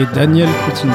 [0.00, 0.94] Et Daniel Coutinho.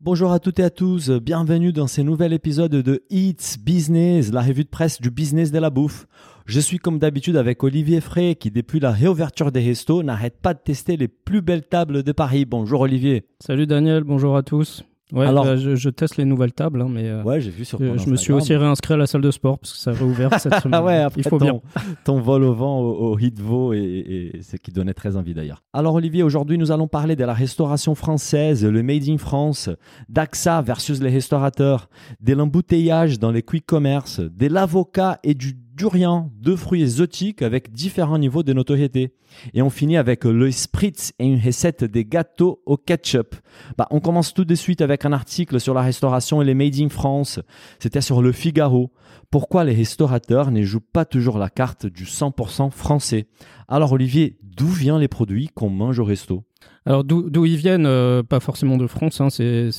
[0.00, 4.40] Bonjour à toutes et à tous, bienvenue dans ce nouvel épisode de It's Business, la
[4.40, 6.06] revue de presse du business de la bouffe.
[6.46, 10.54] Je suis comme d'habitude avec Olivier Frey qui depuis la réouverture des restos n'arrête pas
[10.54, 12.44] de tester les plus belles tables de Paris.
[12.44, 13.24] Bonjour Olivier.
[13.40, 14.84] Salut Daniel, bonjour à tous.
[15.12, 17.64] Ouais, Alors- bah, je, je teste les nouvelles tables, hein, mais euh, Ouais, j'ai vu
[17.66, 19.94] sur je, me suis aussi réinscrit à la salle de sport parce que ça a
[19.94, 20.74] réouvert cette semaine.
[20.74, 21.60] Ah ouais, après Il faut ton, bien.
[22.04, 25.34] ton vol au vent au, au Hitvo et, et, et ce qui donnait très envie
[25.34, 25.62] d'ailleurs.
[25.74, 29.68] Alors Olivier, aujourd'hui nous allons parler de la restauration française, le Made in France,
[30.08, 31.88] d'AXA versus les restaurateurs,
[32.20, 37.72] de l'embouteillage dans les quick commerce, de l'avocat et du durian, deux fruits exotiques avec
[37.72, 39.14] différents niveaux de notoriété.
[39.54, 43.34] Et on finit avec le spritz et une recette des gâteaux au ketchup.
[43.78, 46.78] Bah, on commence tout de suite avec un article sur la restauration et les Made
[46.78, 47.40] in France.
[47.78, 48.90] C'était sur le Figaro.
[49.32, 53.26] Pourquoi les restaurateurs ne jouent pas toujours la carte du 100% français?
[53.66, 56.44] Alors Olivier, d'où viennent les produits qu'on mange au resto?
[56.84, 59.70] Alors d'où ils viennent, euh, pas forcément de France, hein, c'est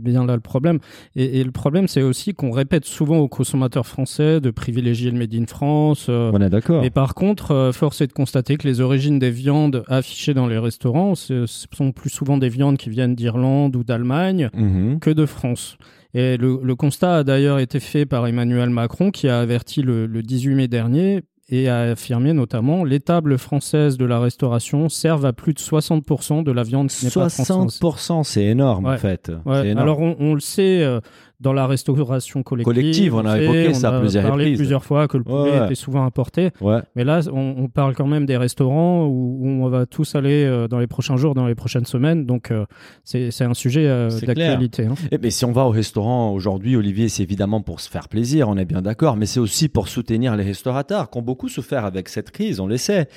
[0.00, 0.78] bien là le problème.
[1.16, 5.18] Et, et le problème, c'est aussi qu'on répète souvent aux consommateurs français de privilégier le
[5.18, 6.06] Made in France.
[6.08, 6.82] euh, On est d'accord.
[6.82, 10.46] Mais par contre, euh, force est de constater que les origines des viandes affichées dans
[10.46, 14.98] les restaurants ce ce sont plus souvent des viandes qui viennent d'Irlande ou d'Allemagne Mhm.
[15.00, 15.78] que de France.
[16.14, 20.06] Et le, le constat a d'ailleurs été fait par Emmanuel Macron qui a averti le,
[20.06, 25.26] le 18 mai dernier et a affirmé notamment les tables françaises de la restauration servent
[25.26, 27.80] à plus de 60% de la viande qui n'est pas française.
[27.80, 29.30] 60%, c'est énorme en fait.
[29.44, 29.82] Ouais, C'est énorme.
[29.82, 31.00] alors on, on le sait euh,
[31.40, 32.74] dans la restauration collective.
[32.74, 34.58] Collective, on a évoqué sait, ça a plusieurs parlé reprises.
[34.58, 35.64] plusieurs fois que le poulet Ouais.
[35.66, 36.50] était souvent importé.
[36.60, 36.80] ouais.
[36.96, 40.44] Mais là, on, on parle quand même des restaurants où, où on va tous aller
[40.44, 42.26] euh, dans les prochains jours, dans les prochaines semaines.
[42.26, 42.66] Donc, euh,
[43.04, 44.86] c'est un sujet euh, d'actualité.
[44.86, 44.94] hein.
[45.10, 48.48] Eh ben, si on va au restaurant aujourd'hui, Olivier, c'est évidemment pour se faire plaisir,
[48.48, 51.84] on est bien d'accord, mais c'est aussi pour soutenir les restaurateurs qui ont beaucoup souffert
[51.84, 53.08] avec cette crise, on le sait.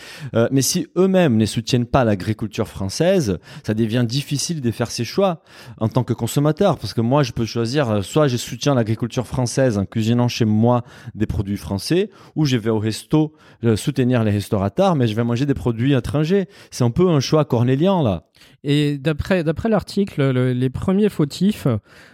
[0.51, 5.41] Mais si eux-mêmes ne soutiennent pas l'agriculture française, ça devient difficile de faire ses choix
[5.79, 9.79] en tant que consommateur, parce que moi, je peux choisir, soit je soutiens l'agriculture française
[9.79, 10.83] en cuisinant chez moi
[11.15, 15.23] des produits français, ou je vais au resto euh, soutenir les restaurateurs, mais je vais
[15.23, 16.45] manger des produits étrangers.
[16.69, 18.29] C'est un peu un choix cornélien, là.
[18.63, 21.67] Et d'après d'après l'article, le- les premiers fautifs,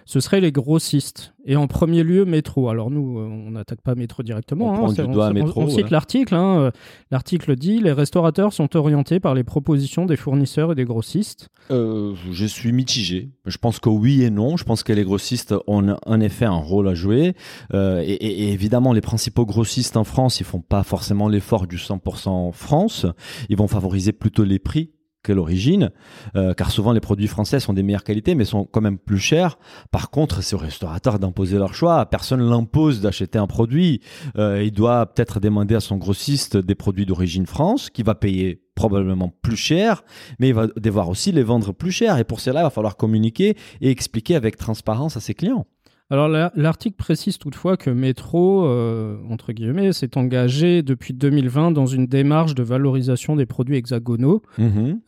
[0.05, 1.33] ce seraient les grossistes.
[1.45, 2.69] Et en premier lieu, Métro.
[2.69, 4.65] Alors nous, euh, on n'attaque pas Métro directement.
[4.67, 6.35] On hein, prend du doigt on, Métro, on cite l'article.
[6.35, 6.71] hein, euh,
[7.11, 11.47] L'article dit les restaurateurs sont orientés par les propositions des fournisseurs et des grossistes.
[11.71, 13.29] Euh, je suis mitigé.
[13.45, 14.57] Je pense que oui et non.
[14.57, 17.33] Je pense que les grossistes ont en effet un rôle à jouer.
[17.73, 21.67] Euh, et, et- et évidemment, les principaux grossistes en France, ils font pas forcément l'effort
[21.67, 23.05] du 100% France.
[23.49, 24.91] Ils vont favoriser plutôt les prix
[25.23, 25.91] que l'origine,
[26.35, 29.19] euh, car souvent les produits français sont des meilleures qualités, mais sont quand même plus
[29.19, 29.57] chers.
[29.91, 32.05] Par contre, c'est au restaurateur d'imposer leur choix.
[32.05, 34.01] Personne l'impose d'acheter un produit.
[34.37, 38.61] Euh, il doit peut-être demander à son grossiste des produits d'origine France, qui va payer
[38.75, 40.03] probablement plus cher,
[40.39, 42.17] mais il va devoir aussi les vendre plus cher.
[42.17, 45.65] Et pour cela, il va falloir communiquer et expliquer avec transparence à ses clients.
[46.11, 51.85] Alors la- l'article précise toutefois que Métro, euh, entre guillemets, s'est engagé depuis 2020 dans
[51.85, 54.41] une démarche de valorisation des produits hexagonaux.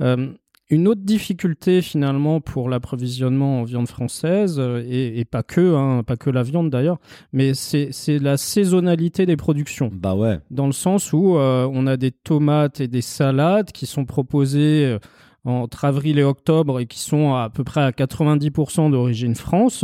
[0.02, 0.28] Euh,
[0.70, 6.04] une autre difficulté finalement pour l'approvisionnement en viande française, euh, et, et pas que, hein,
[6.04, 7.00] pas que la viande d'ailleurs,
[7.34, 7.90] mais c'est
[8.20, 9.92] la saisonnalité des productions.
[9.94, 10.40] Bah ouais.
[10.50, 14.98] Dans le sens où euh, on a des tomates et des salades qui sont proposées
[15.44, 19.84] entre avril et octobre et qui sont à peu près à 90% d'origine France.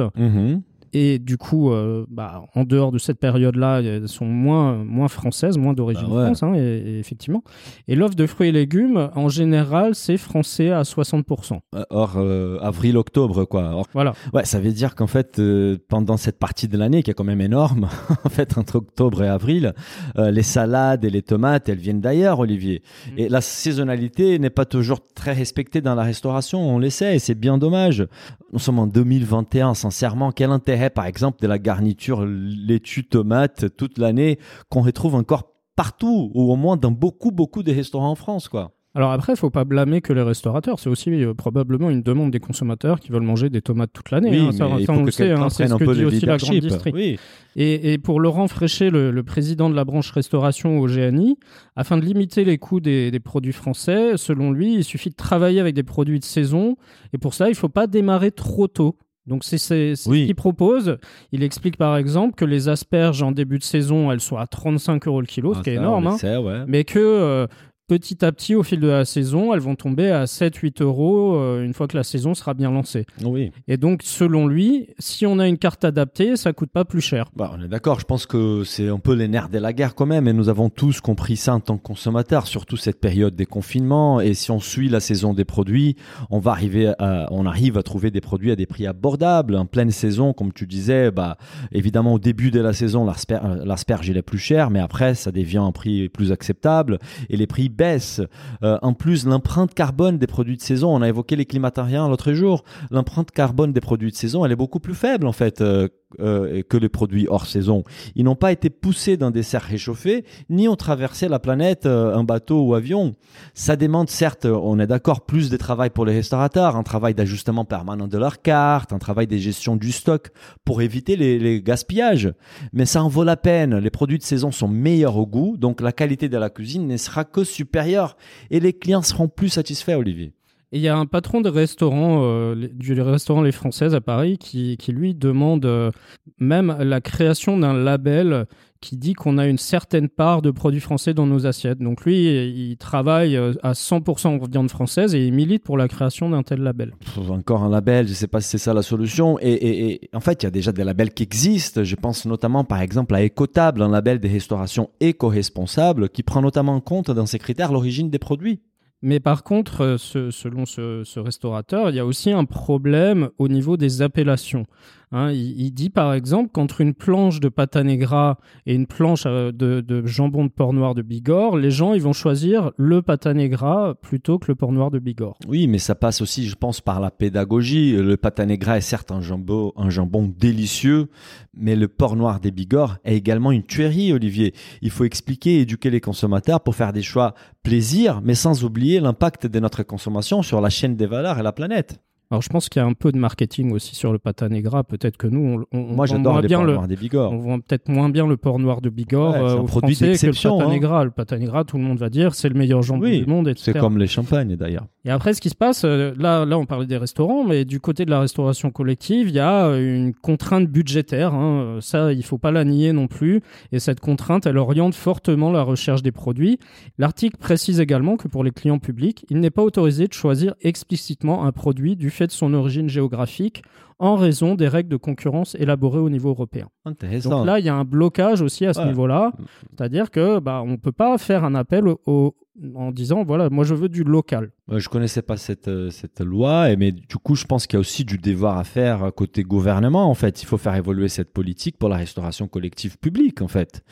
[0.93, 5.57] Et du coup, euh, bah, en dehors de cette période-là, elles sont moins, moins françaises,
[5.57, 6.25] moins d'origine Bah ouais.
[6.25, 7.43] France, hein, et, et effectivement.
[7.87, 11.59] Et l'offre de fruits et légumes, en général, c'est français à 60%.
[11.75, 13.71] Euh, Or, euh, avril-octobre, quoi.
[13.73, 14.13] Or- Voilà.
[14.33, 17.23] ouais, ça veut dire qu'en fait, euh, pendant cette partie de l'année, qui est quand
[17.23, 17.87] même énorme,
[18.23, 19.73] en fait, entre octobre et avril,
[20.17, 22.81] euh, les salades et les tomates, elles viennent d'ailleurs, Olivier.
[23.11, 23.13] Mhm.
[23.19, 27.19] Et la saisonnalité n'est pas toujours très respectée dans la restauration, on le sait, et
[27.19, 28.05] c'est bien dommage.
[28.53, 33.97] Nous sommes en 2021, sincèrement, quel intérêt, par exemple, de la garniture laitue tomate toute
[33.97, 34.39] l'année
[34.69, 38.71] qu'on retrouve encore partout, ou au moins dans beaucoup, beaucoup de restaurants en France, quoi.
[38.95, 40.79] Alors après, il faut pas blâmer que les restaurateurs.
[40.79, 44.31] C'est aussi euh, probablement une demande des consommateurs qui veulent manger des tomates toute l'année.
[44.31, 44.51] Oui, hein.
[44.51, 45.31] Ça, ça, on que le sait.
[45.33, 45.49] hein.
[45.51, 46.79] C'est ce que peu dit aussi la grande.
[46.95, 47.19] Oui.
[47.55, 51.37] Et, et pour Laurent Fréchet, le, le président de la branche restauration au GNI,
[51.75, 55.59] afin de limiter les coûts des, des produits français, selon lui, il suffit de travailler
[55.59, 56.75] avec des produits de saison.
[57.13, 58.97] Et pour ça, il ne faut pas démarrer trop tôt.
[59.27, 59.57] Donc c'est
[59.89, 59.95] Oui.
[59.97, 60.97] ce qu'il propose.
[61.31, 65.05] Il explique par exemple que les asperges en début de saison, elles sont à 35
[65.07, 66.07] euros le kilo, ce Ah, qui est énorme.
[66.07, 66.17] hein.
[66.17, 66.63] sait, ouais.
[66.67, 67.47] mais que euh,
[67.87, 71.63] petit à petit, au fil de la saison, elles vont tomber à 7-8 euros euh,
[71.63, 73.05] une fois que la saison sera bien lancée.
[73.23, 73.51] Oui.
[73.67, 77.29] Et donc, selon lui, si on a une carte adaptée, ça coûte pas plus cher.
[77.35, 79.95] Bah, on est d'accord, je pense que c'est un peu les nerfs de la guerre
[79.95, 83.35] quand même, et nous avons tous compris ça en tant que consommateurs, surtout cette période
[83.35, 85.95] des confinements, et si on suit la saison des produits,
[86.29, 89.65] on va arriver à, on arrive à trouver des produits à des prix abordables, en
[89.65, 91.37] pleine saison, comme tu disais, bah,
[91.71, 95.57] évidemment au début de la saison, euh, l'asperge est plus cher, mais après ça devient
[95.59, 96.99] un prix plus acceptable,
[97.29, 98.21] et les prix baissent.
[98.63, 102.33] Euh, en plus, l'empreinte carbone des produits de saison, on a évoqué les climatariens l'autre
[102.33, 105.87] jour, l'empreinte carbone des produits de saison, elle est beaucoup plus faible en fait euh,
[106.21, 107.83] euh, que les produits hors saison.
[108.15, 112.15] Ils n'ont pas été poussés dans des serres réchauffées, ni ont traversé la planète euh,
[112.15, 113.13] en bateau ou avion.
[113.53, 117.65] Ça demande certes, on est d'accord, plus de travail pour les restaurateurs, un travail d'ajustement
[117.65, 120.29] permanent de leur carte, un travail de gestion du stock
[120.63, 122.33] pour éviter les, les gaspillages.
[122.71, 123.77] Mais ça en vaut la peine.
[123.77, 126.95] Les produits de saison sont meilleurs au goût, donc la qualité de la cuisine ne
[126.95, 128.15] sera que supérieure
[128.49, 130.36] et les clients seront plus satisfaits, Olivier.
[130.73, 134.77] Il y a un patron de restaurant, euh, du restaurant Les Françaises à Paris, qui,
[134.89, 135.91] lui demande euh,
[136.39, 138.45] même la création d'un label
[138.81, 141.79] qui dit qu'on a une certaine part de produits français dans nos assiettes.
[141.79, 145.87] Donc lui, il travaille euh, à 100% en viande française et il milite pour la
[145.87, 146.93] création d'un tel label.
[147.29, 149.39] Encore un label, je ne sais pas si c'est ça la solution.
[149.41, 151.83] Et, en fait, il y a déjà des labels qui existent.
[151.83, 156.75] Je pense notamment, par exemple, à Écotable, un label des restaurations éco-responsables qui prend notamment
[156.75, 158.59] en compte dans ses critères l'origine des produits.
[159.01, 163.77] Mais par contre, euh, selon ce restaurateur, il y a aussi un problème au niveau
[163.77, 164.65] des appellations.
[165.13, 169.53] Hein, il, dit par exemple qu'entre une planche de à negra et une planche euh,
[169.53, 173.95] de, jambon de porc noir de Bigorre, les gens ils vont choisir le à negra
[174.01, 175.37] plutôt que le porc noir de Bigorre.
[175.47, 177.93] Oui, mais ça passe aussi, je pense, par la pédagogie.
[177.93, 181.07] Le à negra est certes un jambon, un jambon délicieux,
[181.55, 184.53] mais le porc noir des Bigorre est également une tuerie, Olivier.
[184.81, 187.33] Il faut expliquer éduquer les consommateurs pour faire des choix
[187.63, 191.53] plaisir, mais sans oublier l'impact de notre consommation sur la chaîne des valeurs et la
[191.53, 192.01] planète.
[192.29, 194.83] Alors je pense qu'il y a un peu de marketing aussi sur le à negra.
[194.83, 197.31] Peut-être que nous, on, on, Moi, on les bien le, des Bigorre.
[197.31, 199.63] On vend peut-être moins bien le porc noir de Bigorre Ouais, c'est euh, un aux
[199.63, 200.69] produit Français que le à hein.
[200.69, 201.05] negra.
[201.05, 203.71] Le negra, tout le monde va dire, c'est le meilleur jambon Oui, du monde, etc.
[203.73, 204.85] C'est comme les champagnes d'ailleurs.
[205.05, 207.79] Et après, ce qui se passe, euh, là, là, on parlait des restaurants, mais du
[207.79, 211.33] côté de la restauration collective, il y a euh, une contrainte budgétaire.
[211.33, 211.61] hein.
[211.61, 213.41] Euh, Ça, il faut pas la nier non plus.
[213.71, 216.59] Et cette contrainte, elle oriente fortement la recherche des produits.
[216.97, 221.45] L'article précise également que pour les clients publics, il n'est pas autorisé de choisir explicitement
[221.45, 223.63] un produit du fait de son origine géographique
[223.99, 226.67] en raison des règles de concurrence élaborées au niveau européen.
[226.85, 228.85] Donc là, il y a un blocage aussi à ce Ouais.
[228.87, 229.31] niveau-là.
[229.71, 232.35] C'est-à-dire que bah, on ne peut pas faire un appel au-
[232.75, 234.51] en disant, voilà, moi je veux du local.
[234.69, 237.79] Je connaissais pas cette, euh, cette loi, mais du coup, je pense qu'il y a
[237.79, 240.09] aussi du devoir à faire euh, côté gouvernement.
[240.09, 243.41] En fait, il faut faire évoluer cette politique pour la restauration collective publique.
[243.41, 243.83] En fait.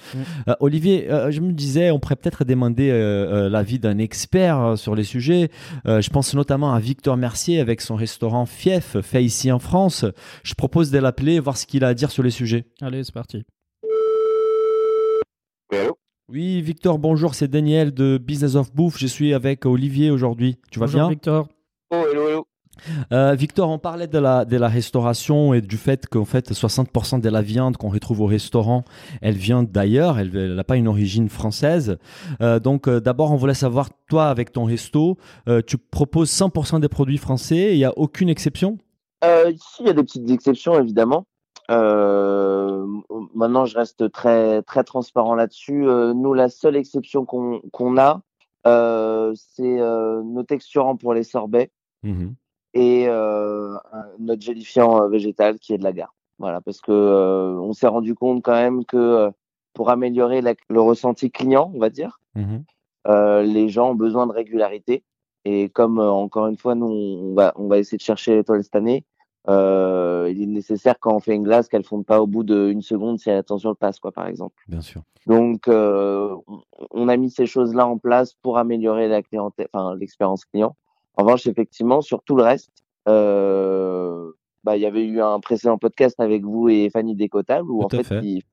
[0.48, 4.60] Euh, Olivier, euh, je me disais, on pourrait peut-être demander euh, euh, l'avis d'un expert
[4.60, 5.50] euh, sur les sujets.
[5.88, 10.06] Euh, je pense notamment à Victor Mercier avec son restaurant Fief, fait ici en France.
[10.44, 12.66] Je propose de l'appeler, voir ce qu'il a à dire sur les sujets.
[12.82, 13.44] Allez, c'est parti.
[15.72, 15.98] Allô?
[16.28, 18.98] Oui, Victor, bonjour, c'est Daniel de Business of Bouffe.
[18.98, 20.58] Je suis avec Olivier aujourd'hui.
[20.72, 21.10] Tu vas Bonjour bien?
[21.10, 21.48] Victor.
[21.92, 22.48] Oh, hello, hello.
[23.14, 27.22] Euh, Victor, on parlait de la, de la restauration et du fait qu'en fait 60%
[27.22, 28.84] de la viande qu'on retrouve au restaurant,
[29.22, 32.00] elle vient d'ailleurs, elle n'a pas une origine française.
[32.42, 35.18] Euh, donc euh, d'abord, on voulait savoir, toi avec ton resto,
[35.48, 38.80] euh, tu proposes 100% des produits français, il n'y a aucune exception?
[39.24, 41.26] Euh, ici, il y a des petites exceptions, évidemment.
[41.72, 42.86] Euh,
[43.34, 45.88] maintenant, je reste très, très transparent là-dessus.
[45.88, 48.22] Euh, nous, la seule exception qu'on qu'on a,
[48.68, 51.72] euh, c'est euh, nos texturants pour les sorbets
[52.74, 53.76] et euh,
[54.20, 56.14] notre gélifiant euh, végétal qui est de la gare.
[56.40, 59.32] Voilà, parce que euh, on s'est rendu compte quand même que euh,
[59.74, 62.20] pour améliorer la- le ressenti client, on va dire.
[63.08, 65.04] Euh, les gens ont besoin de régularité.
[65.46, 68.64] Et comme euh, encore une fois, nous on va on va essayer de chercher l'étoile
[68.64, 69.06] cette année.
[69.48, 72.82] Euh, il est nécessaire quand on fait une glace qu'elle fonde pas au bout d'une
[72.82, 74.56] seconde si la tension passe, quoi, par exemple.
[74.68, 75.02] Bien sûr.
[75.28, 76.36] Donc, euh,
[76.92, 80.76] on- a mis ces choses-là en place pour améliorer la clientèle, enfin l'expérience client.
[81.16, 82.72] En revanche, effectivement, sur tout le reste,
[83.08, 84.32] euh,
[84.64, 87.86] bah, il y avait eu un précédent podcast avec vous et Fanny d'Ecotable où Tout
[87.86, 88.22] en fait, fait.
[88.24, 88.44] il-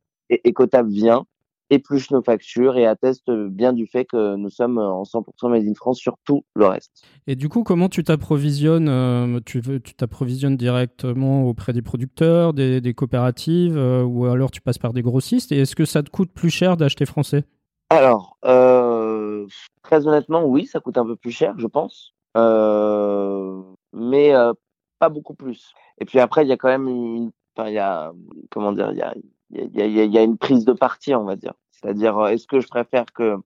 [0.47, 1.25] Ecotable vient
[1.73, 5.75] épluche nos factures et atteste bien du fait que nous sommes en 100% Made in
[5.75, 7.03] France sur tout le reste.
[7.27, 9.63] Et du coup, comment tu t'approvisionnes euh, Tu
[9.97, 15.51] t'approvisionnes directement auprès des producteurs, des, coopératives, euh, ou alors tu passes par des grossistes?
[15.53, 17.45] Et est-ce que ça te coûte plus cher d'acheter français?
[17.89, 19.47] Alors, euh,
[19.83, 22.15] très honnêtement, oui, ça coûte un peu plus cher, je pense.
[23.95, 24.33] mais
[24.99, 25.73] pas beaucoup plus.
[25.99, 28.13] Et puis après, il y a quand même une, enfin, il y a,
[28.51, 29.15] comment dire, il y a,
[29.53, 31.55] il y, a, y a, une prise de parti, on va dire.
[31.73, 33.37] C'est-à-dire, euh, est-ce que je préfère que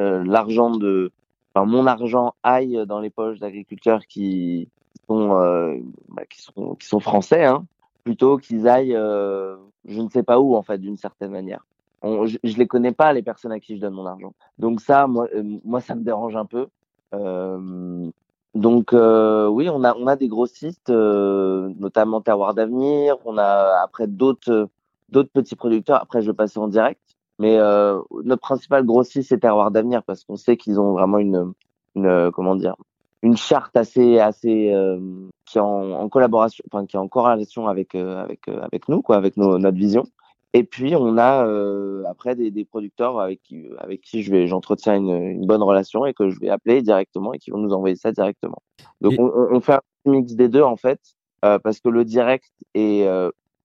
[0.00, 1.12] euh, l'argent de,
[1.54, 4.68] enfin, mon argent aille dans les poches d'agriculteurs qui
[5.06, 5.76] sont, euh,
[6.08, 7.64] bah, qui sont, qui sont français, hein,
[8.02, 11.64] plutôt qu'ils aillent, euh, je ne sais pas où en fait, d'une certaine manière.
[12.02, 14.34] Je, je, les connais pas les personnes à qui je donne mon argent.
[14.58, 16.66] Donc ça, moi, euh, moi, ça me dérange un peu.
[18.54, 23.16] donc oui, on a, on a des grossistes, notamment Terroir d'avenir.
[23.24, 24.68] On a après d'autres
[25.08, 26.00] d'autres petits producteurs.
[26.02, 27.00] Après, je vais passer en direct.
[27.38, 31.52] Mais euh, notre principal grossiste, c'est Terroir d'avenir parce qu'on sait qu'ils ont vraiment une,
[31.96, 32.76] une, comment dire,
[33.24, 35.00] une charte assez, assez, euh,
[35.46, 38.86] qui est en, en, collaboration, enfin qui est en corrélation avec, euh, avec, euh, avec
[38.88, 40.04] nous, quoi, avec nos, notre vision.
[40.52, 44.46] Et puis on a euh, après des, des, producteurs avec qui, avec qui je vais,
[44.46, 47.72] j'entretiens une, une, bonne relation et que je vais appeler directement et qui vont nous
[47.72, 48.62] envoyer ça directement.
[49.00, 51.00] Donc on, on, fait un mix des deux en fait,
[51.40, 53.08] parce que le direct est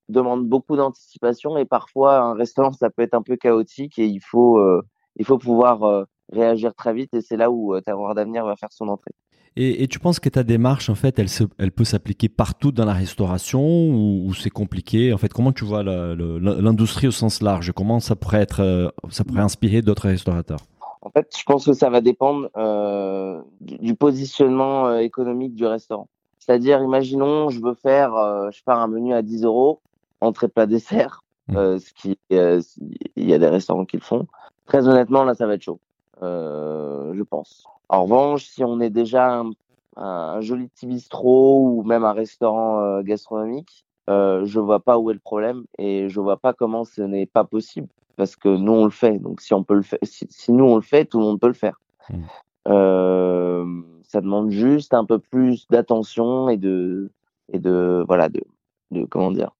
[0.10, 4.20] demande beaucoup d'anticipation et parfois un restaurant ça peut être un peu chaotique et il
[4.20, 4.82] faut euh,
[5.16, 8.56] il faut pouvoir euh, réagir très vite et c'est là où euh, Terroir d'avenir va
[8.56, 9.12] faire son entrée.
[9.56, 12.72] Et, et, tu penses que ta démarche, en fait, elle, se, elle peut s'appliquer partout
[12.72, 15.12] dans la restauration ou, ou c'est compliqué?
[15.12, 17.72] En fait, comment tu vois l'industrie au sens large?
[17.76, 20.60] Comment ça pourrait être, ça pourrait inspirer d'autres restaurateurs?
[21.02, 26.08] En fait, je pense que ça va dépendre euh, du, du, positionnement économique du restaurant.
[26.38, 28.12] C'est-à-dire, imaginons, je veux faire,
[28.52, 29.82] je pars un menu à 10 euros
[30.22, 31.58] entrée plat dessert, mmh.
[31.58, 32.62] euh, ce qui, euh,
[33.16, 34.28] il y a des restaurants qui le font.
[34.66, 35.80] Très honnêtement, là, ça va être chaud,
[36.22, 37.66] euh, je pense.
[37.90, 39.52] En revanche, si on est déjà un,
[39.96, 45.20] un joli petit bistrot ou même un restaurant gastronomique, je vois pas où est le
[45.20, 47.88] problème et je vois pas comment ce n'est pas possible
[48.20, 49.18] parce que nous on le fait.
[49.18, 51.40] Donc si on peut le faire, si, si nous on le fait, tout le monde
[51.40, 51.80] peut le faire.
[52.10, 52.16] Mmh.
[52.68, 53.66] Euh,
[54.04, 57.10] ça demande juste un peu plus d'attention et de
[57.54, 58.42] et de voilà de
[58.92, 59.52] de comment dire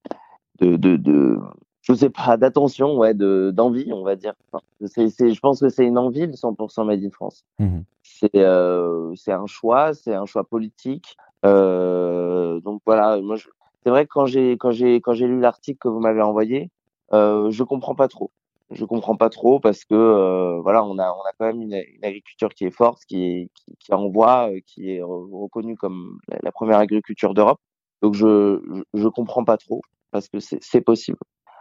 [0.60, 1.38] de, de, de
[1.82, 4.34] je sais pas, d'attention, ouais, de d'envie, on va dire.
[4.52, 7.44] Enfin, c'est, c'est, je pense que c'est une envie de 100% Made in France.
[7.58, 7.80] Mmh.
[8.02, 11.16] C'est, euh, c'est un choix, c'est un choix politique.
[11.46, 13.48] Euh, donc voilà, moi, je,
[13.82, 16.70] c'est vrai que quand j'ai quand j'ai quand j'ai lu l'article que vous m'avez envoyé,
[17.12, 18.30] euh, je comprends pas trop.
[18.70, 21.74] Je comprends pas trop parce que euh, voilà, on a on a quand même une,
[21.74, 26.38] une agriculture qui est forte, qui est qui, qui envoie, qui est reconnue comme la,
[26.42, 27.58] la première agriculture d'Europe.
[28.02, 31.18] Donc je, je je comprends pas trop parce que c'est possible.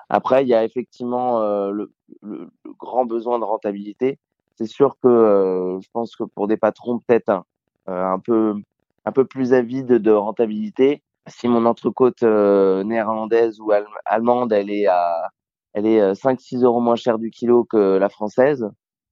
[0.09, 4.17] Après, il y a effectivement euh, le, grand besoin de rentabilité.
[4.55, 7.45] C'est sûr que euh, je pense que pour des patrons peut-être un,
[7.87, 8.55] euh, peu
[9.05, 13.71] un peu plus avides de rentabilité, si mon entrecôte euh, néerlandaise ou
[14.05, 15.29] allemande, elle est à
[15.73, 18.67] elle est 5-6 euros moins cher du kilo que la française,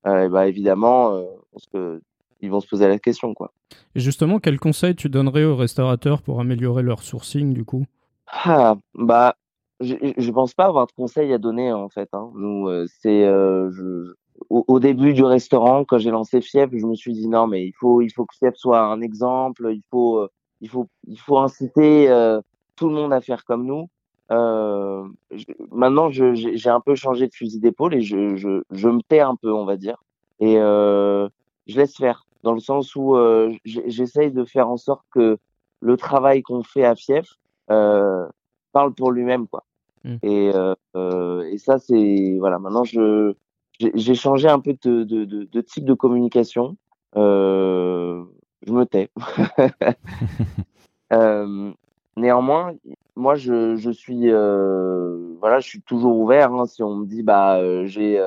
[0.07, 1.11] et bah évidemment,
[1.51, 2.01] pense que
[2.41, 3.53] ils vont se poser la question quoi.
[3.93, 7.85] Et justement, quel conseil tu donnerais aux restaurateurs pour améliorer leur sourcing du coup?
[8.27, 9.35] Ah, bah,
[9.79, 12.09] je, je pense pas avoir de conseils à donner en fait.
[12.13, 12.31] Hein.
[12.35, 14.13] Nous, euh, c'est euh, je,
[14.49, 17.65] au, au, début du restaurant, quand j'ai lancé Fief, je me suis dit non, mais
[17.65, 19.69] il faut il faut que Fief soit un exemple.
[19.73, 20.29] Il faut euh,
[20.61, 22.41] il faut il faut inciter euh,
[22.75, 23.89] tout le monde à faire comme nous.
[24.31, 29.01] Euh, je, maintenant, j'ai un peu changé de fusil d'épaule et je, je, je me
[29.01, 30.03] tais un peu, on va dire,
[30.39, 31.29] et je
[31.67, 33.15] laisse faire dans le sens où
[33.63, 35.37] j'essaye de faire en sorte que
[35.79, 39.63] le travail qu'on fait à Fief parle pour lui-même quoi.
[40.03, 40.15] Mmh.
[40.23, 43.33] Et, euh, euh, et ça c'est voilà maintenant je
[43.79, 46.77] j'ai changé un peu de, de, de, de, type de communication.
[47.15, 48.23] Euh,
[48.65, 49.11] je me tais.
[51.13, 51.71] euh,
[52.15, 52.73] néanmoins,
[53.15, 56.51] moi, je, je suis, euh, voilà, je suis toujours ouvert.
[56.53, 58.19] Hein, si on me dit, bah, euh, j'ai,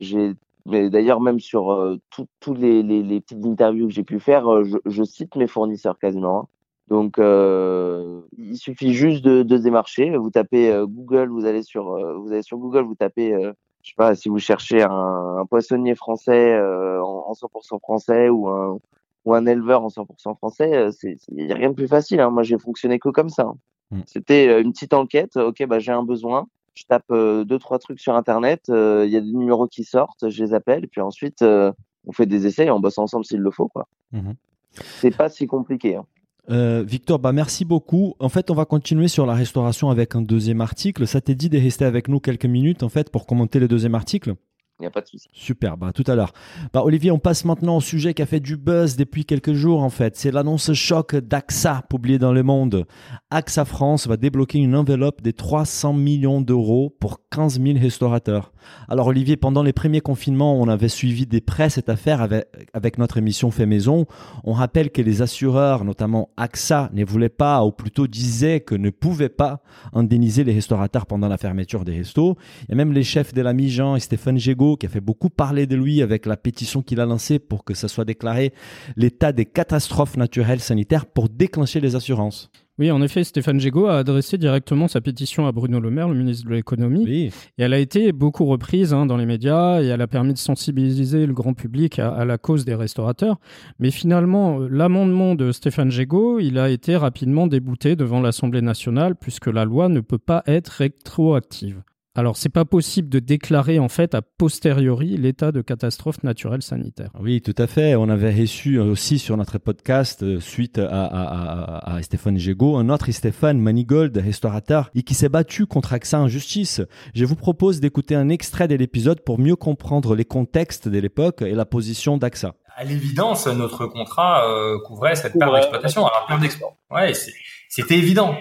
[0.00, 0.32] j'ai,
[0.66, 4.78] mais d'ailleurs même sur tous les, les, les, petites interviews que j'ai pu faire, je,
[4.84, 6.48] je, cite mes fournisseurs quasiment.
[6.88, 10.16] Donc, euh, il suffit juste de, de démarcher.
[10.16, 13.52] Vous tapez euh, Google, vous allez sur, euh, vous allez sur Google, vous tapez, euh,
[13.82, 18.28] je sais pas, si vous cherchez un, un poissonnier français euh, en, en, 100% français
[18.30, 18.78] ou un
[19.24, 22.20] ou un éleveur en 100% français, c'est il y a rien de plus facile.
[22.20, 22.30] Hein.
[22.30, 23.42] Moi, j'ai fonctionné que comme ça.
[23.42, 23.56] Hein.
[23.90, 24.00] Mmh.
[24.06, 25.36] C'était une petite enquête.
[25.36, 26.46] Ok, bah j'ai un besoin.
[26.74, 28.62] Je tape deux trois trucs sur internet.
[28.68, 32.46] Il y a des numéros qui sortent, je les appelle, puis ensuite on fait des
[32.46, 33.86] essais et on bosse ensemble s'il le faut, quoi.
[34.12, 34.30] Mmh.
[34.70, 35.96] C'est pas si compliqué.
[35.96, 36.06] Hein.
[36.50, 38.14] Euh, Victor, bah merci beaucoup.
[38.20, 41.06] En fait, on va continuer sur la restauration avec un deuxième article.
[41.06, 43.94] Ça t'est dit de rester avec nous quelques minutes en fait pour commenter le deuxième
[43.94, 44.34] article?
[44.80, 45.28] Il n'y a pas de souci.
[45.32, 46.32] Super, bah, tout à l'heure.
[46.72, 49.82] Bah, Olivier, on passe maintenant au sujet qui a fait du buzz depuis quelques jours
[49.82, 50.16] en fait.
[50.16, 52.86] C'est l'annonce choc d'AXA publiée dans Le Monde.
[53.30, 58.52] AXA France va débloquer une enveloppe de 300 millions d'euros pour 15 000 restaurateurs.
[58.88, 63.18] Alors Olivier, pendant les premiers confinements, on avait suivi des près cette affaire avec, notre
[63.18, 64.06] émission Fait Maison.
[64.44, 68.90] On rappelle que les assureurs, notamment AXA, ne voulaient pas, ou plutôt disaient que ne
[68.90, 69.60] pouvaient pas
[69.92, 72.36] indemniser les restaurateurs pendant la fermeture des restos.
[72.62, 75.00] Il y a même les chefs de la Mijan et Stéphane Gégaud qui a fait
[75.00, 78.52] beaucoup parler de lui avec la pétition qu'il a lancée pour que ça soit déclaré
[78.96, 82.50] l'état des catastrophes naturelles sanitaires pour déclencher les assurances.
[82.78, 86.14] Oui, en effet, Stéphane Gégaud a adressé directement sa pétition à Bruno Le Maire, le
[86.14, 87.08] ministre de l'économie.
[87.08, 90.38] Et elle a été beaucoup reprise hein, dans les médias et elle a permis de
[90.38, 93.40] sensibiliser le grand public à, la cause des restaurateurs.
[93.80, 99.46] Mais finalement, l'amendement de Stéphane Gégaud, il a été rapidement débouté devant l'Assemblée nationale puisque
[99.46, 101.82] la loi ne peut pas être rétroactive.
[102.18, 107.10] Alors, c'est pas possible de déclarer en fait a posteriori l'état de catastrophe naturelle sanitaire.
[107.20, 107.94] Oui, tout à fait.
[107.94, 113.60] On avait reçu aussi sur notre podcast euh, suite à, Stéphane Gégaud un autre Stéphane
[113.60, 116.80] Manigold, restaurateur, et qui s'est battu contre AXA en justice.
[117.14, 121.42] Je vous propose d'écouter un extrait de l'épisode pour mieux comprendre les contextes de l'époque
[121.42, 122.56] et la position d'AXA.
[122.74, 126.04] À l'évidence, notre contrat euh, couvrait cette perte d'exploitation.
[126.04, 126.76] Alors, perte d'exploitation.
[126.90, 127.32] Ouais, c'est
[127.68, 128.36] c'était évident.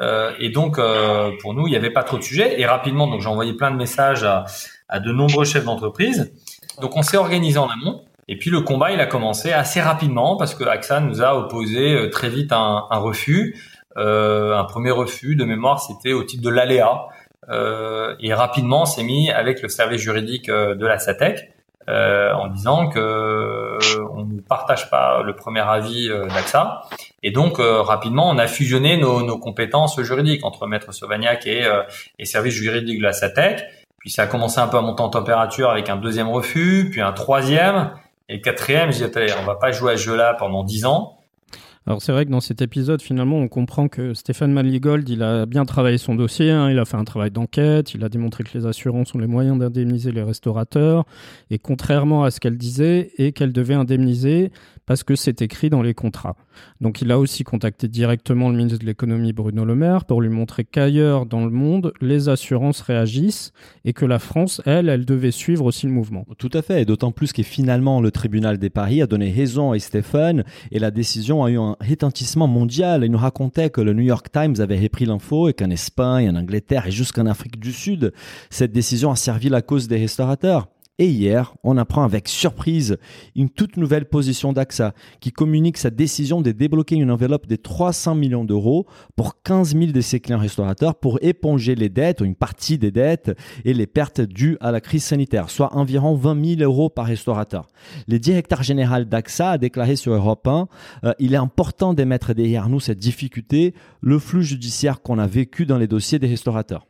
[0.00, 2.60] Euh, et donc, euh, pour nous, il n'y avait pas trop de sujets.
[2.60, 4.44] Et rapidement, donc j'ai envoyé plein de messages à,
[4.88, 6.32] à de nombreux chefs d'entreprise.
[6.80, 8.04] Donc, on s'est organisé en amont.
[8.28, 11.94] Et puis, le combat, il a commencé assez rapidement parce que AXA nous a opposé
[11.94, 13.56] euh, très vite un, un refus.
[13.98, 17.08] Euh, un premier refus de mémoire, c'était au titre de l'aléa.
[17.50, 21.52] Euh, et rapidement, on s'est mis avec le service juridique de la SATEC
[21.88, 23.71] euh, en disant que euh,
[24.14, 26.82] on ne partage pas le premier avis euh, d'AXA.
[27.22, 31.64] Et donc rapidement, on a fusionné nos, nos, compétences juridiques entre Maître Sauvagnac et,
[32.18, 33.62] et service juridique de la SATEC.
[33.98, 37.00] Puis ça a commencé un peu à monter en température avec un deuxième refus, puis
[37.00, 37.92] un troisième,
[38.28, 38.92] et le quatrième.
[38.92, 41.18] Je disais, on va pas jouer à ce jeu-là pendant dix ans.
[41.86, 45.46] Alors c'est vrai que dans cet épisode, finalement, on comprend que Stéphane Maligold, il a
[45.46, 46.70] bien travaillé son dossier, hein.
[46.70, 49.58] il a fait un travail d'enquête, il a démontré que les assurances ont les moyens
[49.58, 51.04] d'indemniser les restaurateurs,
[51.50, 54.52] et contrairement à ce qu'elle disait, et qu'elle devait indemniser
[54.92, 56.36] parce que c'est écrit dans les contrats.
[56.82, 60.28] Donc il a aussi contacté directement le ministre de l'économie Bruno Le Maire pour lui
[60.28, 63.54] montrer qu'ailleurs dans le monde, les assurances réagissent
[63.86, 66.26] et que la France, elle, elle devait suivre aussi le mouvement.
[66.36, 69.72] Tout à fait, et d'autant plus que finalement le tribunal des paris a donné raison
[69.72, 73.02] à Stéphane et la décision a eu un retentissement mondial.
[73.02, 76.36] Il nous racontait que le New York Times avait repris l'info et qu'en Espagne, en
[76.36, 78.12] Angleterre et jusqu'en Afrique du Sud,
[78.50, 80.68] cette décision a servi la cause des restaurateurs.
[80.98, 82.98] Et hier, on apprend avec surprise
[83.34, 88.14] une toute nouvelle position d'AXA qui communique sa décision de débloquer une enveloppe de 300
[88.14, 92.34] millions d'euros pour 15 000 de ses clients restaurateurs pour éponger les dettes ou une
[92.34, 96.60] partie des dettes et les pertes dues à la crise sanitaire, soit environ 20 000
[96.60, 97.68] euros par restaurateur.
[98.06, 100.68] Le directeur général d'AXA a déclaré sur Europe 1
[101.04, 105.64] euh, Il est important d'émettre derrière nous cette difficulté, le flux judiciaire qu'on a vécu
[105.64, 106.86] dans les dossiers des restaurateurs.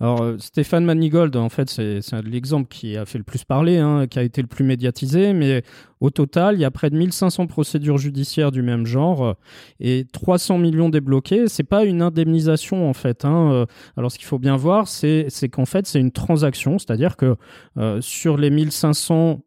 [0.00, 4.06] Alors euh, Stéphane Manigold, en fait, c'est l'exemple qui a fait le plus parler, hein,
[4.06, 5.64] qui a été le plus médiatisé, mais
[6.00, 9.32] au total, il y a près de 1500 procédures judiciaires du même genre euh,
[9.80, 11.48] et 300 millions débloqués.
[11.48, 13.24] C'est pas une indemnisation en fait.
[13.24, 13.50] Hein.
[13.52, 13.66] Euh.
[13.96, 17.36] Alors ce qu'il faut bien voir, c'est qu'en fait c'est une transaction, c'est-à-dire que
[18.00, 19.40] sur les 1500,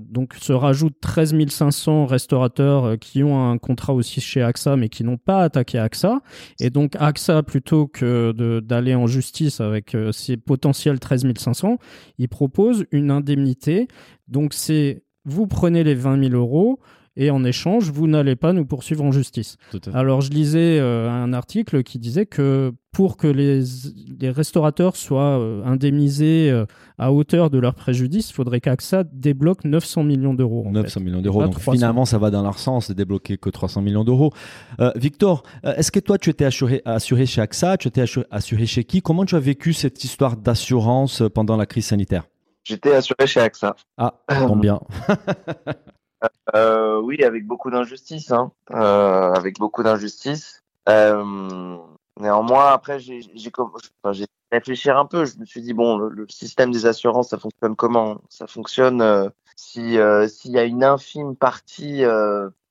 [0.00, 5.04] donc se rajoutent 13 500 restaurateurs qui ont un contrat aussi chez AXA, mais qui
[5.04, 6.20] n'ont pas attaqué AXA.
[6.60, 11.78] Et donc AXA, plutôt que d'aller en justice avec ces potentiels 13 500,
[12.18, 13.88] il propose une indemnité.
[14.28, 16.78] Donc c'est vous prenez les 20 000 euros
[17.20, 19.56] et en échange, vous n'allez pas nous poursuivre en justice.
[19.92, 25.64] Alors, je lisais euh, un article qui disait que pour que les, restaurateurs soient euh,
[25.64, 26.64] indemnisés euh,
[26.96, 30.64] à hauteur de leur préjudice, il faudrait qu'AXA débloque 900 millions d'euros.
[30.70, 31.42] 900 millions d'euros.
[31.42, 34.32] Donc, finalement, ça va dans leur sens de débloquer que 300 millions d'euros.
[34.94, 39.02] Victor, est-ce que toi, tu étais assuré, assuré chez AXA Tu étais assuré chez qui?
[39.02, 42.28] Comment tu as vécu cette histoire d'assurance pendant la crise sanitaire?
[42.68, 43.76] J'étais assuré chez AXA.
[43.96, 44.14] Ah,
[44.56, 44.80] bien.
[46.52, 48.50] Euh, oui, avec beaucoup d'injustice, hein.
[48.72, 50.64] euh, avec beaucoup d'injustice.
[50.88, 51.76] Euh,
[52.18, 53.20] néanmoins, après, j'ai
[53.56, 55.26] enfin, réfléchi un peu.
[55.26, 58.20] Je me suis dit bon, le, système des assurances, ça fonctionne comment?
[58.30, 59.96] Ça fonctionne euh, si
[60.28, 62.02] s'il y a une infime partie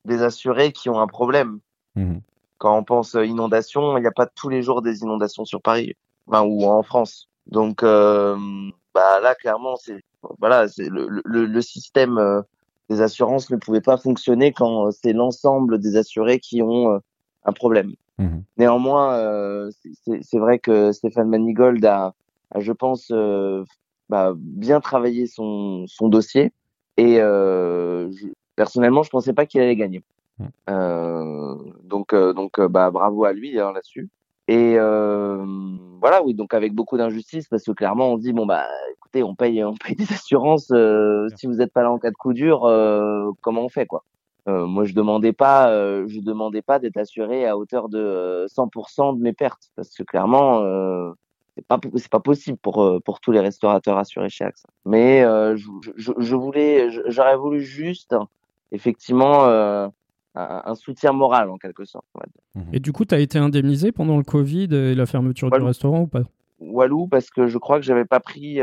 [0.03, 1.59] des assurés qui ont un problème.
[1.95, 2.17] Mmh.
[2.57, 5.95] Quand on pense inondation, il n'y a pas tous les jours des inondations sur Paris,
[6.27, 7.26] enfin, ou en France.
[7.49, 10.03] Donc bah là, clairement, c'est
[10.39, 12.43] voilà, c'est le, le, le système
[12.89, 16.99] les assurances ne pouvaient pas fonctionner quand euh, c'est l'ensemble des assurés qui ont euh,
[17.43, 17.93] un problème.
[18.17, 18.39] Mmh.
[18.57, 19.69] Néanmoins, euh,
[20.21, 22.13] c'est vrai que Stéphane Manigold a,
[22.51, 23.11] a je pense,
[24.09, 26.51] bah, bien travaillé son, son dossier.
[26.97, 28.11] Et euh,
[28.55, 30.01] personnellement, je pensais pas qu'il allait gagner.
[30.39, 30.45] Mmh.
[30.69, 34.09] Euh, donc, euh, donc bah, bravo à lui hein, là-dessus.
[34.47, 34.77] Et
[35.99, 39.35] voilà, oui, donc avec beaucoup d'injustice, parce que clairement, on dit bon bah, écoutez, on
[39.35, 40.71] paye, on paye des assurances.
[41.35, 42.61] si vous n'êtes pas là en cas de coup dur,
[43.41, 44.03] comment on fait quoi?
[44.45, 45.69] Moi, je demandais pas,
[46.07, 50.63] je demandais pas d'être assuré à hauteur de 100% de mes pertes, parce que clairement,
[51.57, 54.67] c'est pas c'est pas possible pour euh, pour tous les restaurateurs assurés chez AXA.
[54.85, 58.15] Mais euh, je, je, je, voulais j'aurais voulu juste
[58.71, 59.47] effectivement
[60.37, 62.05] euh, un, soutien moral en quelque sorte.
[62.55, 62.65] Mhm.
[62.73, 66.01] Et du coup, tu as été indemnisé pendant le Covid et la fermeture du restaurant
[66.01, 66.23] ou pas?
[66.59, 68.59] Walou parce que je crois que j'avais pas pris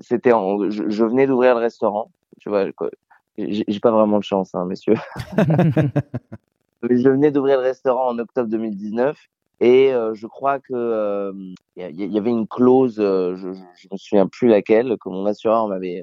[0.00, 2.66] c'était je, je, venais d'ouvrir le restaurant, tu vois
[3.38, 4.96] j'ai pas vraiment de chance hein, messieurs.
[6.82, 9.16] je venais d'ouvrir le restaurant en octobre 2019
[9.60, 11.32] et euh, je crois que euh,
[11.76, 15.68] il y, avait une clause, euh, je, je, me souviens plus laquelle, que mon assureur
[15.68, 16.02] m'avait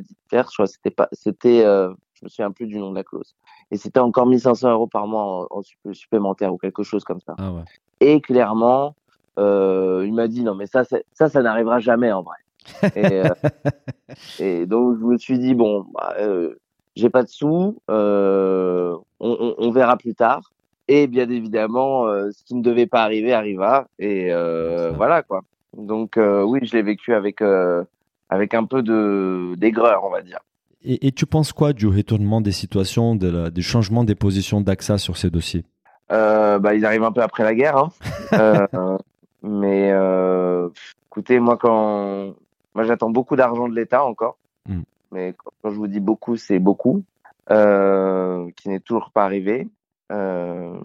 [0.00, 0.48] dit de faire.
[0.50, 1.64] Je crois c'était pas, c'était,
[2.18, 3.34] je me souviens plus du nom de la clause.
[3.70, 7.34] Et c'était encore 1500 euros par mois en, supplémentaire ou quelque chose comme ça.
[7.38, 7.62] Ah ouais.
[8.00, 8.94] Et clairement,
[9.38, 12.36] il m'a dit non mais ça, ça, ça n'arrivera jamais en vrai.
[12.96, 13.22] et,
[14.42, 16.14] et, donc je me suis dit bon, bah,
[16.96, 20.50] j'ai pas de sous, on, on, on, verra plus tard.
[20.88, 23.88] Et bien évidemment, euh, ce qui ne devait pas arriver arriva.
[23.98, 25.42] Et euh, voilà quoi.
[25.76, 27.42] Donc euh, oui, je l'ai vécu avec
[28.28, 30.40] avec un peu de d'aigreur, on va dire.
[30.84, 34.98] Et, tu penses quoi du retournement des situations, de la, du changement des positions d'AXA
[34.98, 35.64] sur ces dossiers?
[36.08, 37.90] Bah, Ils arrivent un peu après la guerre.
[38.32, 38.98] Hein.
[39.42, 39.92] mais
[41.08, 42.34] écoutez, moi, quand
[42.74, 44.36] moi j'attends beaucoup d'argent de l'État encore.
[44.68, 44.82] Hmm.
[45.10, 47.02] Mais quand, je vous dis beaucoup, c'est beaucoup.
[47.48, 49.68] qui n'est toujours pas arrivé.
[50.12, 50.78] Euh,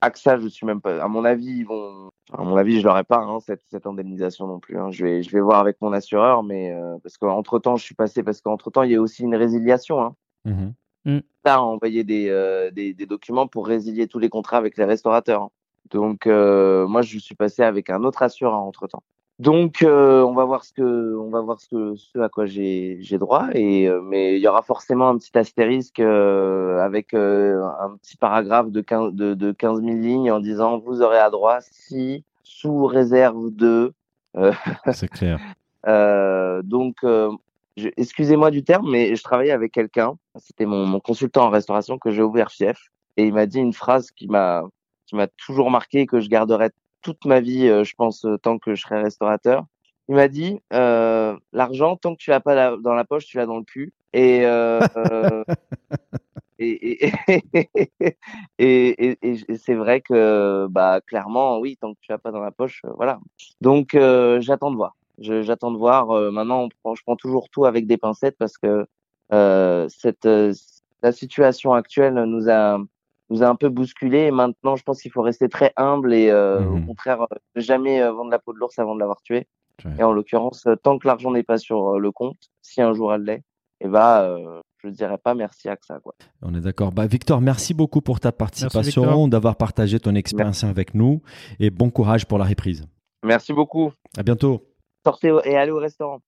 [0.00, 1.02] AXA, je suis même pas.
[1.02, 2.10] À mon avis, ils vont.
[2.32, 4.78] À mon avis, je l'aurai pas hein, cette, cette indemnisation non plus.
[4.78, 4.90] Hein.
[4.90, 7.94] Je vais, je vais voir avec mon assureur, mais euh, parce qu'entre temps, je suis
[7.94, 10.02] passé parce qu'entre temps, il y a aussi une résiliation.
[10.02, 10.14] Hein.
[10.44, 10.68] Mmh.
[11.04, 11.18] Mmh.
[11.44, 15.44] a envoyé des, euh, des, des, documents pour résilier tous les contrats avec les restaurateurs.
[15.44, 15.50] Hein.
[15.90, 19.02] Donc, euh, moi, je suis passé avec un autre assureur entre temps.
[19.38, 22.46] Donc, euh, on va voir ce que, on va voir ce que, ce à quoi
[22.46, 23.48] j'ai, j'ai droit.
[23.54, 28.70] Et euh, mais il y aura forcément un petit astérisque euh, avec un petit paragraphe
[28.70, 32.86] de 15, de, de 15 000 lignes en disant vous aurez à droit si sous
[32.86, 33.92] réserve de.
[34.92, 35.38] C'est clair.
[36.64, 36.96] donc,
[37.96, 40.14] excusez-moi du terme, mais je travaillais avec quelqu'un.
[40.36, 43.72] C'était mon, mon consultant en restauration que j'ai ouvert fief, et il m'a dit une
[43.72, 44.64] phrase qui m'a,
[45.06, 46.70] qui m'a toujours marqué et que je garderai
[47.08, 49.64] toute ma vie, euh, je pense, euh, tant que je serai restaurateur.
[50.08, 53.46] Il m'a dit, euh, l'argent, tant que tu l'as pas dans la poche, tu l'as
[53.46, 53.94] dans le cul.
[54.12, 54.42] Et,
[56.58, 57.12] et,
[58.58, 62.50] et, et c'est vrai que, bah, clairement, oui, tant que tu l'as pas dans la
[62.50, 63.20] poche, voilà.
[63.60, 63.90] Donc,
[64.40, 64.96] j'attends de voir.
[65.18, 66.08] J'attends de voir.
[66.32, 68.86] maintenant, je prends toujours tout avec des pincettes parce que
[69.88, 70.28] cette
[71.02, 72.78] la situation actuelle nous a
[73.30, 74.18] nous a un peu bousculé.
[74.20, 76.86] Et maintenant, je pense qu'il faut rester très humble et euh, au mhm.
[76.86, 79.46] contraire, euh, jamais euh, vendre la peau de l'ours avant de l'avoir tué.
[79.96, 83.22] Et en l'occurrence, tant que l'argent n'est pas sur le compte, si un jour elle
[83.22, 83.44] l'est,
[83.80, 84.28] et eh bah,
[84.82, 86.00] je dirais pas merci à ça.
[86.00, 86.14] Quoi.
[86.42, 86.90] On est d'accord.
[86.90, 91.22] Bah, Victor, merci beaucoup pour ta participation, d'avoir partagé ton expérience avec nous
[91.60, 92.88] et bon courage pour la reprise.
[93.24, 93.92] Merci beaucoup.
[94.16, 94.64] À bientôt.
[95.06, 96.18] Sortez et allez au restaurant.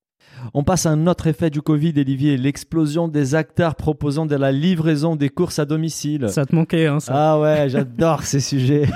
[0.55, 4.53] On passe à un autre effet du Covid, Olivier, l'explosion des acteurs proposant de la
[4.53, 6.29] livraison des courses à domicile.
[6.29, 7.13] Ça te manquait, hein, ça.
[7.15, 8.89] Ah ouais, j'adore ces sujets.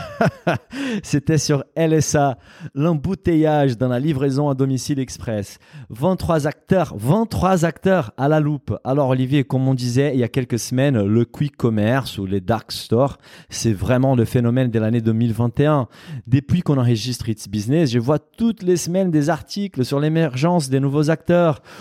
[1.02, 2.38] C'était sur LSA,
[2.74, 5.58] l'embouteillage dans la livraison à domicile express.
[5.90, 8.74] 23 acteurs, 23 acteurs à la loupe.
[8.84, 12.40] Alors Olivier, comme on disait il y a quelques semaines, le quick commerce ou les
[12.40, 15.88] dark stores, c'est vraiment le phénomène de l'année 2021.
[16.26, 20.80] Depuis qu'on enregistre It's Business, je vois toutes les semaines des articles sur l'émergence des
[20.80, 21.13] nouveaux acteurs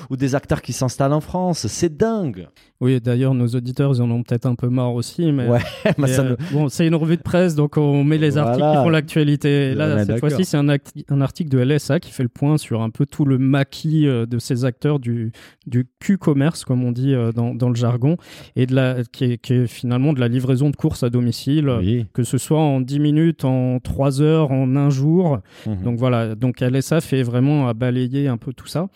[0.09, 1.67] ou des acteurs qui s'installent en France.
[1.67, 2.47] C'est dingue.
[2.83, 5.31] Oui, d'ailleurs, nos auditeurs, ils en ont peut-être un peu marre aussi.
[5.31, 5.61] Mais, ouais,
[5.99, 9.73] euh, bon, c'est une revue de presse, donc on met les articles qui font l'actualité.
[9.73, 12.89] Là, cette fois-ci, c'est un, un, article de LSA qui fait le point sur un
[12.89, 15.31] peu tout le maquis euh, de ces acteurs du,
[15.65, 18.17] du Q-commerce, comme on dit euh, dans, dans, le jargon,
[18.57, 21.71] et de la, qui, est, qui est finalement de la livraison de courses à domicile,
[22.13, 25.39] que ce soit en 10 minutes, en 3 heures, en un jour.
[25.65, 25.83] Mhm.
[25.83, 28.89] Donc voilà, donc LSA fait vraiment à balayer un peu tout ça.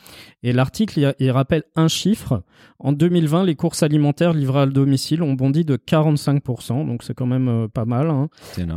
[0.43, 2.43] Et l'article, il, il rappelle un chiffre.
[2.80, 7.26] En 2020, les courses alimentaires livrées à domicile ont bondi de 45%, donc c'est quand
[7.26, 8.12] même euh, pas mal.
[8.12, 8.30] Hein.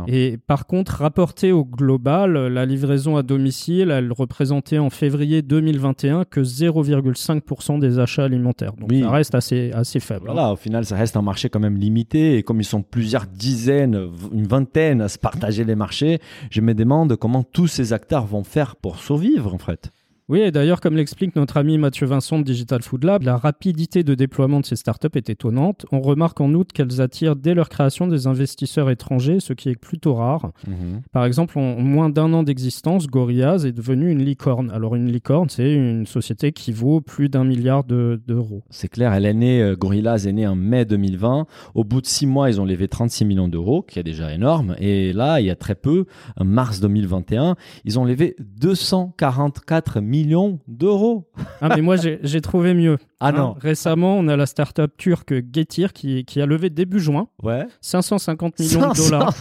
[0.07, 6.25] Et par contre, rapporté au global, la livraison à domicile, elle représentait en février 2021
[6.25, 8.73] que 0,5% des achats alimentaires.
[8.73, 10.29] Donc ça reste assez, assez faible.
[10.29, 10.33] Hein.
[10.33, 12.37] Voilà, au final, ça reste un marché quand même limité.
[12.37, 16.73] Et comme ils sont plusieurs dizaines, une vingtaine à se partager les marchés, je me
[16.73, 19.91] demande comment tous ces acteurs vont faire pour survivre en fait.
[20.31, 24.01] Oui, et d'ailleurs, comme l'explique notre ami Mathieu Vincent de Digital Food Lab, la rapidité
[24.05, 25.85] de déploiement de ces startups est étonnante.
[25.91, 29.75] On remarque en outre qu'elles attirent dès leur création des investisseurs étrangers, ce qui est
[29.75, 30.53] plutôt rare.
[30.65, 31.01] Mhm.
[31.11, 34.71] Par exemple, en moins d'un an d'existence, Gorillaz est devenue une licorne.
[34.71, 38.63] Alors, une licorne, c'est une société qui vaut plus d'un milliard d'euros.
[38.69, 41.45] c'est clair, elle est née, euh, Gorillaz est née en mai 2020.
[41.75, 44.77] Au bout de six mois, ils ont levé 36 millions d'euros, qui est déjà énorme.
[44.79, 46.05] Et là, il y a très peu,
[46.37, 51.29] en mars 2021, ils ont levé 244 millions millions d'euros.
[51.61, 52.97] Ah, mais moi, j'ai trouvé mieux.
[53.19, 53.55] Ah hein, non.
[53.59, 57.67] Récemment, on a la start-up turque Getir qui, qui a levé début juin ouais.
[57.81, 59.33] 550 millions de dollars.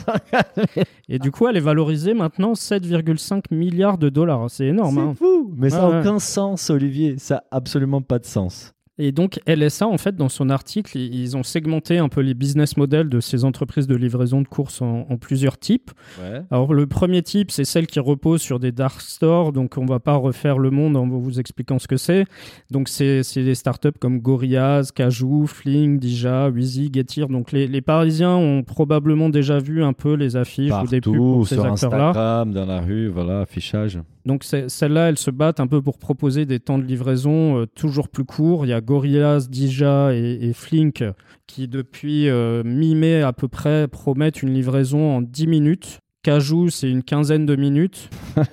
[1.09, 4.51] Et du coup, elle est valorisée maintenant 7,5 milliards de dollars.
[4.51, 4.95] C'est énorme.
[4.95, 5.15] C'est hein.
[5.15, 7.17] fou, mais ça n'a aucun sens, Olivier.
[7.19, 8.75] Ça n'a absolument pas de sens.
[9.03, 12.77] Et donc LSA, en fait, dans son article, ils ont segmenté un peu les business
[12.77, 15.91] models de ces entreprises de livraison de courses en, plusieurs types.
[16.51, 20.01] Alors le premier type, c'est celle qui repose sur des dark stores, donc on va
[20.01, 22.27] pas refaire le monde en vous expliquant ce que c'est.
[22.71, 27.29] Donc c'est des startups comme Gorillaz, Cajou, Fling, Dija, Wheezy, Getir.
[27.29, 31.17] Donc les, les, Parisiens ont probablement déjà vu un peu les affiches ou des pubs
[31.17, 32.11] pour ces acteurs-là.
[32.11, 33.99] Instagram, dans la rue, voilà, affichage.
[34.27, 38.09] Donc celles-là, elles se battent un peu pour proposer des temps de livraison euh, toujours
[38.09, 38.67] plus courts.
[38.67, 41.05] Il y a Gorillaz, Dija et, Flink
[41.47, 46.01] qui depuis euh, mi-mai à peu près promettent une livraison en 10 minutes.
[46.23, 48.11] Cajou, c'est une quinzaine de minutes.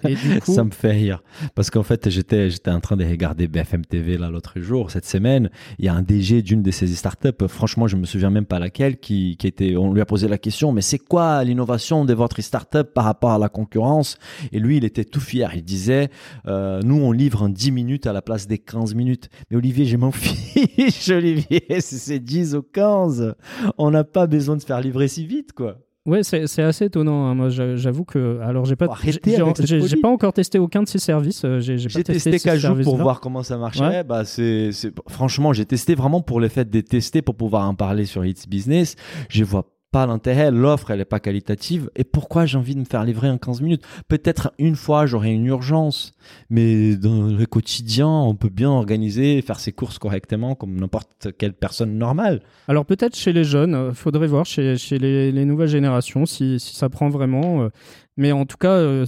[0.07, 0.53] Et du coup...
[0.53, 1.21] ça me fait rire.
[1.53, 5.05] Parce qu'en fait, j'étais, j'étais en train de regarder BFM TV là, l'autre jour, cette
[5.05, 5.49] semaine.
[5.77, 8.59] Il y a un DG d'une de ces startups, franchement, je me souviens même pas
[8.59, 12.13] laquelle, qui, qui était, on lui a posé la question, mais c'est quoi l'innovation de
[12.13, 14.17] votre startup par rapport à la concurrence?
[14.53, 15.51] Et lui, il était tout fier.
[15.53, 16.09] Il disait,
[16.47, 19.29] euh, nous, on livre en 10 minutes à la place des 15 minutes.
[19.51, 23.35] Mais Olivier, je m'en fiche, Olivier, c'est 10 ou 15.
[23.77, 25.79] On n'a pas besoin de se faire livrer si vite, quoi.
[26.07, 27.27] Ouais, c'est assez étonnant.
[27.27, 27.35] Hein.
[27.35, 31.43] Moi, j'avoue que alors j'ai pas j'ai pas encore testé aucun de ces services.
[31.43, 34.03] Euh, j'ai testé, testé pour voir comment ça marchait.
[34.05, 34.71] Bah c'est
[35.07, 38.47] franchement, j'ai testé vraiment pour le fait de tester pour pouvoir en parler sur It's
[38.47, 38.95] Business.
[39.29, 39.65] Je vois
[39.97, 43.31] pas l'intérêt, l'offre elle est pas qualitative et pourquoi j'ai envie de me faire livrer
[43.31, 43.83] en 15 minutes?
[44.07, 46.11] Peut-être une fois j'aurai une urgence,
[46.51, 51.53] mais dans le quotidien on peut bien organiser, faire ses courses correctement comme n'importe quelle
[51.53, 52.43] personne normale.
[52.67, 56.59] Alors peut-être chez les jeunes, euh, faudrait voir chez, chez les, les, nouvelles générations si,
[56.59, 57.67] si ça prend vraiment.
[58.17, 59.05] Mais en tout cas, euh,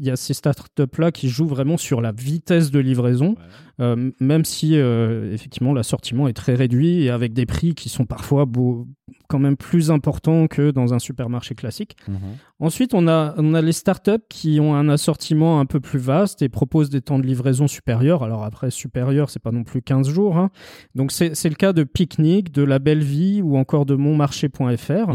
[0.00, 3.36] il y a ces startups-là qui jouent vraiment sur la vitesse de livraison,
[3.80, 8.06] euh, même si euh, effectivement l'assortiment est très réduit et avec des prix qui sont
[8.06, 8.88] parfois beau,
[9.28, 11.96] quand même plus importants que dans un supermarché classique.
[12.08, 12.18] Mhm.
[12.58, 16.40] Ensuite, on a, on a les startups qui ont un assortiment un peu plus vaste
[16.40, 18.22] et proposent des temps de livraison supérieurs.
[18.22, 20.38] Alors après, supérieur, c'est pas non plus 15 jours.
[20.38, 20.50] Hein.
[20.94, 25.10] Donc c'est le cas de Picnic, de La Belle Vie ou encore de Monmarché.fr.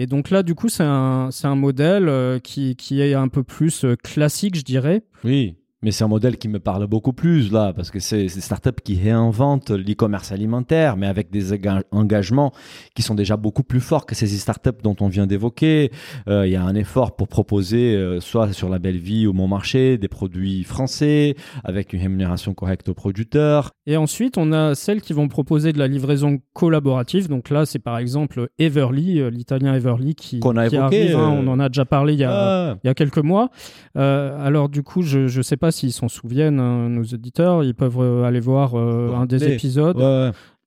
[0.00, 3.42] Et donc là, du coup, c'est un, un modèle euh, qui, qui est un peu
[3.42, 5.02] plus euh, classique, je dirais.
[5.24, 5.56] Oui.
[5.80, 8.82] Mais c'est un modèle qui me parle beaucoup plus là, parce que c'est des startups
[8.82, 11.56] qui réinventent l'e-commerce alimentaire, mais avec des
[11.92, 12.52] engagements
[12.96, 15.92] qui sont déjà beaucoup plus forts que ces startups dont on vient d'évoquer.
[16.28, 19.32] Euh, il y a un effort pour proposer, euh, soit sur la belle vie au
[19.32, 23.70] bon marché, des produits français, avec une rémunération correcte aux producteurs.
[23.86, 27.28] Et ensuite, on a celles qui vont proposer de la livraison collaborative.
[27.28, 31.16] Donc là, c'est par exemple Everly, euh, l'italien Everly, qui, qu'on a évoqué, arrive.
[31.16, 32.76] Hein, on en a déjà parlé il y a, ah.
[32.82, 33.50] il y a quelques mois.
[33.94, 38.00] alors du coup, je ne sais pas s'ils s'en souviennent, hein, nos auditeurs, ils peuvent
[38.00, 39.98] euh, aller voir euh, un des épisodes.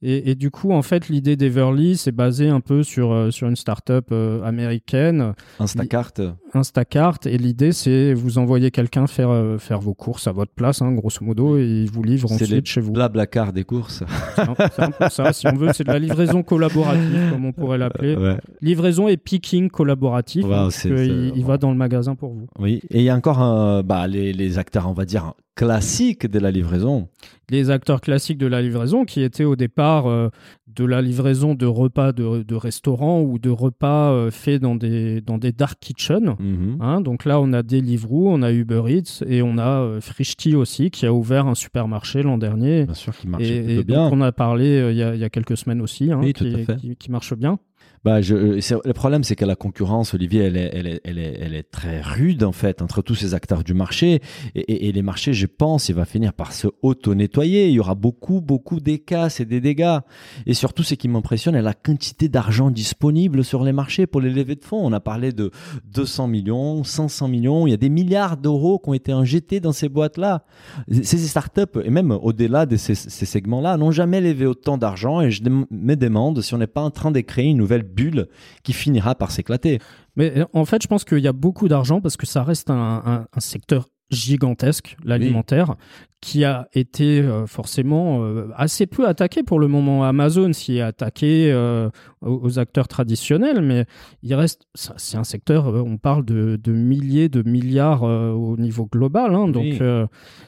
[0.03, 3.55] Et, du coup, en fait, l'idée d'Everly, c'est basé un peu sur, euh, sur une
[3.55, 5.33] start-up euh, américaine.
[5.59, 6.13] Instacart.
[6.55, 7.19] Instacart.
[7.25, 10.91] Et l'idée, c'est vous envoyez quelqu'un faire, euh, faire vos courses à votre place, hein,
[10.93, 12.93] grosso modo, et il vous livre ensuite chez vous.
[12.93, 14.03] Blablacar des courses.
[14.35, 15.69] C'est un, peu ça, si on veut.
[15.71, 18.17] C'est de la livraison collaborative, comme on pourrait l'appeler.
[18.59, 20.47] Livraison et picking collaboratif.
[20.47, 22.47] parce il, il va dans le magasin pour vous.
[22.57, 22.81] Oui.
[22.89, 26.49] Et il y a encore bah, les, les acteurs, on va dire, classiques de la
[26.49, 27.07] livraison
[27.51, 30.29] les acteurs classiques de la livraison qui étaient au départ euh,
[30.67, 35.21] de la livraison de repas de, de restaurants ou de repas euh, faits dans des,
[35.21, 36.35] dans des dark kitchens.
[36.39, 36.77] Mhm.
[36.79, 37.01] Hein.
[37.01, 40.91] donc là, on a Deliveroo, on a Uber Eats et on a euh, Frishti aussi
[40.91, 42.85] qui a ouvert un supermarché l'an dernier.
[42.85, 44.09] Bien sûr, qui marche et, bien.
[44.11, 47.33] on a parlé il y, a, y, a quelques semaines aussi, hein, qui, qui marche
[47.33, 47.59] bien.
[48.03, 51.37] Bah, je, le problème, c'est que la concurrence, Olivier, elle est, elle, est, elle, est,
[51.39, 54.21] elle est très rude, en fait, entre tous ces acteurs du marché.
[54.55, 57.67] Et, les marchés, je pense, il va finir par se auto-nettoyer.
[57.67, 59.99] Il y aura beaucoup, beaucoup d'écasses et des dégâts.
[60.47, 64.31] Et surtout, ce qui m'impressionne, est la quantité d'argent disponible sur les marchés pour les
[64.31, 64.83] levées de fonds.
[64.83, 65.51] On a parlé de
[65.93, 67.67] 200 millions, 500 millions.
[67.67, 70.43] Il y a des milliards d'euros qui ont été injectés dans ces boîtes-là.
[70.89, 75.21] Ces startups, et même au-delà de ces, ces segments-là, n'ont jamais levé autant d'argent.
[75.21, 78.27] Et je me demande si on n'est pas en train de créer une nouvelle bulle
[78.63, 79.79] qui finira par s'éclater.
[80.15, 82.69] Mais euh, en fait, je pense qu'il y a beaucoup d'argent parce que ça reste
[82.69, 85.75] un, secteur gigantesque, l'alimentaire,
[86.21, 90.03] qui a été euh, forcément euh, assez peu attaqué pour le moment.
[90.03, 91.89] Amazon s'y est attaqué euh,
[92.21, 93.85] aux, acteurs traditionnels, mais
[94.21, 99.33] il reste, c'est un secteur, on parle de, milliers de milliards au niveau global.
[99.33, 99.81] Hein, donc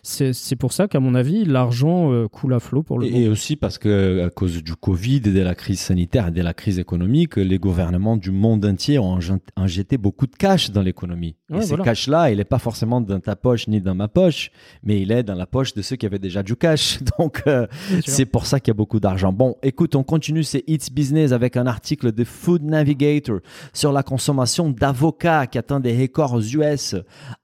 [0.04, 3.24] c'est pour ça qu'à mon avis, l'argent coule à flot pour le et, moment.
[3.24, 6.42] Et aussi parce que à cause du Covid et de la crise sanitaire et de
[6.44, 9.18] la crise économique, les gouvernements du monde entier ont
[9.56, 11.36] injecté beaucoup de cash dans l'économie.
[11.52, 14.52] et ce cash-là, il n'est pas forcément dans ta poche ni dans ma poche,
[14.84, 17.00] mais il est dans la poche de ceux qui avaient déjà du cash.
[17.20, 17.68] Donc, euh,
[18.06, 19.32] c'est pour ça qu'il y a beaucoup d'argent.
[19.32, 23.40] Bon, écoute, on continue, c'est It's Business avec un article de Food Navigator
[23.72, 26.96] sur la consommation d'avocats qui atteint des records aux US.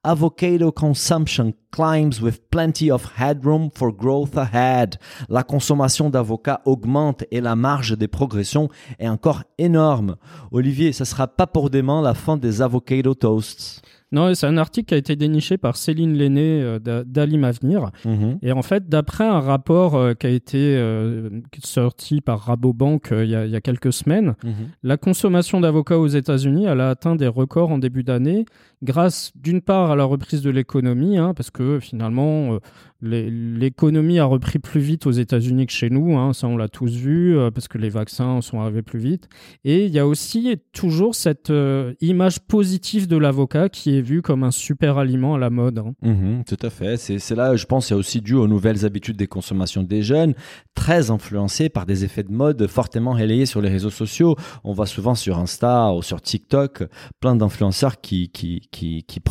[0.04, 4.98] Avocado consumption climbs with plenty of headroom for growth ahead.
[5.30, 10.16] La consommation d'avocats augmente et la marge des progressions est encore énorme.
[10.52, 13.82] Olivier, ça sera pas pour demain la fin des avocado toasts.
[14.12, 17.92] Non, c'est un article qui a été déniché par Céline Lenné euh, d'Alim Avenir.
[18.06, 18.40] Mhm.
[18.42, 21.30] Et en fait, d'après un rapport euh, qui a été euh,
[21.64, 24.54] sorti par Rabobank il y, a, quelques semaines, mhm.
[24.84, 28.46] la consommation d'avocats aux États-Unis, elle a atteint des records en début d'année
[28.82, 32.60] grâce d'une part à la reprise de l'économie, hein, parce que finalement,
[33.02, 36.92] l'économie a repris plus vite aux États-Unis que chez nous, hein, ça on l'a tous
[36.92, 39.30] vu, euh, parce que les vaccins sont arrivés plus vite.
[39.64, 44.22] Et il y a aussi toujours cette euh, image positive de l'avocat qui est vue
[44.22, 45.80] comme un super aliment à la mode.
[45.80, 45.94] Hein.
[46.02, 46.98] Mhm, tout à fait.
[46.98, 50.34] C'est là, je pense, c'est aussi dû aux nouvelles habitudes des consommations des jeunes,
[50.76, 54.36] très influencées par des effets de mode fortement relayés sur les réseaux sociaux.
[54.64, 56.84] On voit souvent sur Insta ou sur TikTok
[57.20, 59.22] plein d'influenceurs qui, qui, qui, qui,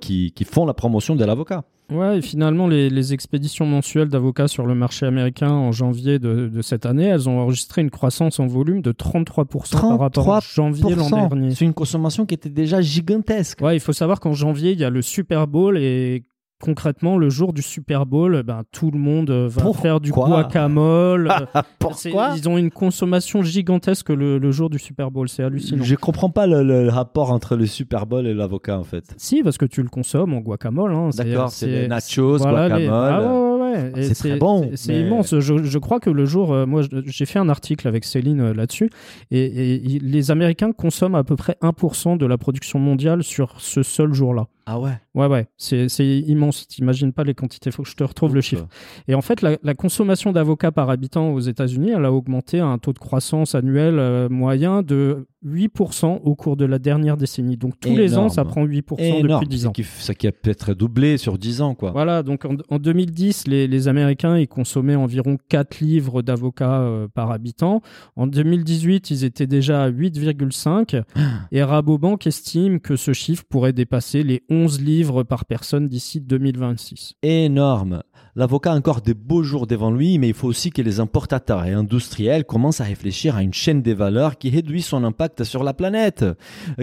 [0.00, 1.64] qui, qui font la promotion de l'avocat.
[1.90, 6.86] Ouais, et finalement, les, expéditions mensuelles d'avocats sur le marché américain en janvier de, cette
[6.86, 11.10] année, elles ont enregistré une croissance en volume de 33%, par rapport à janvier l'an
[11.10, 11.54] dernier.
[11.54, 13.60] C'est une consommation qui était déjà gigantesque.
[13.60, 16.24] Ouais, il faut savoir qu'en janvier, il y a le Super Bowl et
[16.60, 21.30] concrètement, le jour du Super Bowl, ben, tout le monde euh, va faire du guacamole.
[21.78, 25.28] Pourquoi Ils ont une consommation gigantesque le, jour du Super Bowl.
[25.28, 25.84] C'est hallucinant.
[25.84, 29.14] Je comprends pas le, rapport entre le Super Bowl et l'avocat, en fait.
[29.16, 30.92] Si, parce que tu le consommes en guacamole.
[30.92, 31.10] Hein.
[31.14, 32.90] D'accord, c'est des nachos, guacamole.
[32.90, 34.70] Ah c'est très bon.
[34.74, 35.38] C'est immense.
[35.38, 38.90] Je, crois que le jour, euh, moi, j'ai fait un article avec Céline euh, là-dessus,
[39.30, 44.12] et, les Américains consomment à peu près 1% de la production mondiale sur ce seul
[44.12, 44.46] jour-là.
[44.66, 46.66] Ah ouais Ouais, ouais, c'est immense.
[46.66, 47.70] T'imagines pas les quantités.
[47.70, 48.66] Faut que je te retrouve le chiffre.
[49.06, 52.78] Et en fait, la, consommation d'avocats par habitant aux États-Unis, elle a augmenté à un
[52.78, 57.56] taux de croissance annuel euh, moyen de 8% au cours de la dernière décennie.
[57.56, 59.72] Donc tous les ans, ça prend 8% depuis 10 ans.
[59.98, 61.90] Ça qui a peut-être doublé sur 10 ans, quoi.
[61.90, 67.30] Voilà, donc en, 2010, les, les, Américains, ils consommaient environ 4 livres d'avocats euh, par
[67.30, 67.82] habitant.
[68.16, 71.02] En 2018, ils étaient déjà à 8,5.
[71.52, 77.14] et Rabobank estime que ce chiffre pourrait dépasser les 11 livres par personne d'ici 2026.
[77.22, 78.02] Énorme.
[78.36, 81.64] L'avocat a encore des beaux jours devant lui, mais il faut aussi que les importateurs
[81.64, 85.62] et industriels commencent à réfléchir à une chaîne des valeurs qui réduit son impact sur
[85.62, 86.24] la planète,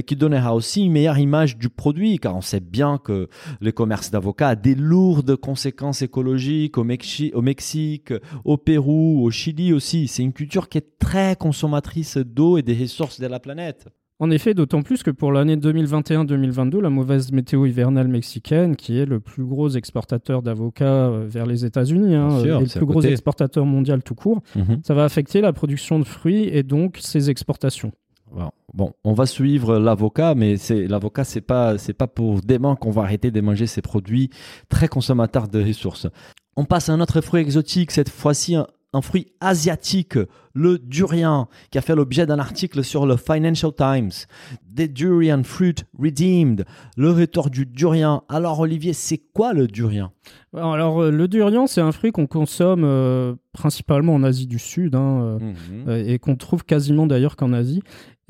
[0.05, 3.27] qui donnera aussi une meilleure image du produit, car on sait bien que
[3.59, 8.13] le commerce d'avocats a des lourdes conséquences écologiques au, au Mexique,
[8.45, 10.07] au Pérou, au Chili aussi.
[10.07, 13.87] C'est une culture qui est très consommatrice d'eau et des ressources de la planète.
[14.21, 19.05] En effet, d'autant plus que pour l'année 2021-2022, la mauvaise météo hivernale mexicaine, qui est
[19.07, 23.65] le plus gros exportateur d'avocats euh, vers les États-Unis, hein, et le plus gros exportateur
[23.65, 24.81] mondial tout court, mhm.
[24.83, 27.93] ça va affecter la production de fruits et donc ses exportations.
[28.75, 32.91] Bon, on va suivre l'avocat, mais c'est l'avocat, c'est pas c'est pas pour demain qu'on
[32.91, 34.29] va arrêter de manger ces produits
[34.69, 36.07] très consommateurs de ressources.
[36.55, 38.67] On passe à un autre fruit exotique, cette fois-ci un
[38.99, 40.17] fruit asiatique,
[40.53, 44.11] le durian, qui a fait l'objet d'un article sur le Financial Times.
[44.75, 46.65] The Durian Fruit Redeemed,
[46.97, 48.23] le retour du durian.
[48.27, 50.11] Alors Olivier, c'est quoi le durian?
[50.53, 54.95] Alors euh, le durian, c'est un fruit qu'on consomme euh, principalement en Asie du Sud
[54.95, 55.53] hein, euh,
[55.85, 56.09] mhm.
[56.09, 57.81] et qu'on trouve quasiment d'ailleurs qu'en Asie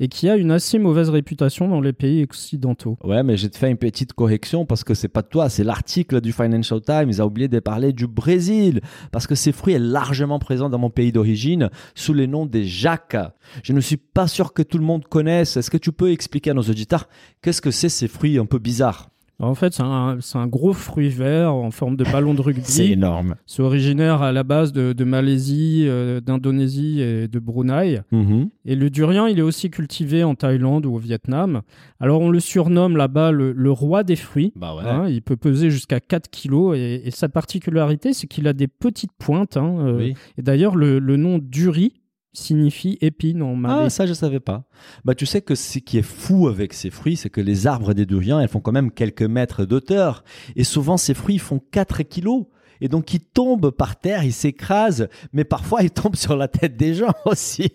[0.02, 2.98] et qui a une assez mauvaise réputation dans les pays occidentaux.
[3.04, 6.32] Ouais, mais j'ai fait une petite correction parce que c'est pas toi, c'est l'article du
[6.32, 7.06] Financial Times.
[7.06, 8.80] Ils ont oublié de parler du Brésil
[9.12, 12.64] parce que ces fruits est largement présent dans mon pays d'origine sous le nom des
[12.64, 13.16] jacques.
[13.62, 15.56] Je ne suis pas sûr que tout le monde connaisse.
[15.56, 17.08] Est-ce que tu peux expliquer à nos auditeurs
[17.40, 19.08] qu'est-ce que c'est ces fruits un peu bizarres?
[19.40, 22.62] En fait, c'est un, gros fruit vert en forme de ballon de rugby.
[22.64, 23.34] c'est énorme.
[23.46, 28.00] C'est originaire à la base de, Malaisie, euh, d'Indonésie et de Brunei.
[28.12, 28.48] Mm-hmm.
[28.66, 31.62] Et le durian, il est aussi cultivé en Thaïlande ou au Vietnam.
[31.98, 34.52] Alors, on le surnomme là-bas le, roi des fruits.
[34.54, 35.08] Bah hein.
[35.08, 36.76] il peut peser jusqu'à 4 kilos.
[36.76, 39.56] Et, sa particularité, c'est qu'il a des petites pointes.
[39.56, 40.12] Hein, euh.
[40.38, 41.94] Et d'ailleurs, le, le nom duri,
[42.32, 43.84] signifie épine en malais.
[43.86, 44.64] Ah, ça, je savais pas.
[45.04, 47.92] Bah, tu sais que ce qui est fou avec ces fruits, c'est que les arbres
[47.92, 50.24] des durians, elles font quand même quelques mètres d'auteur.
[50.56, 52.46] Et souvent, ces fruits font 4 kilos.
[52.80, 56.76] et donc il tombe par terre, il s'écrase, mais parfois il tombe sur la tête
[56.76, 57.70] des gens aussi.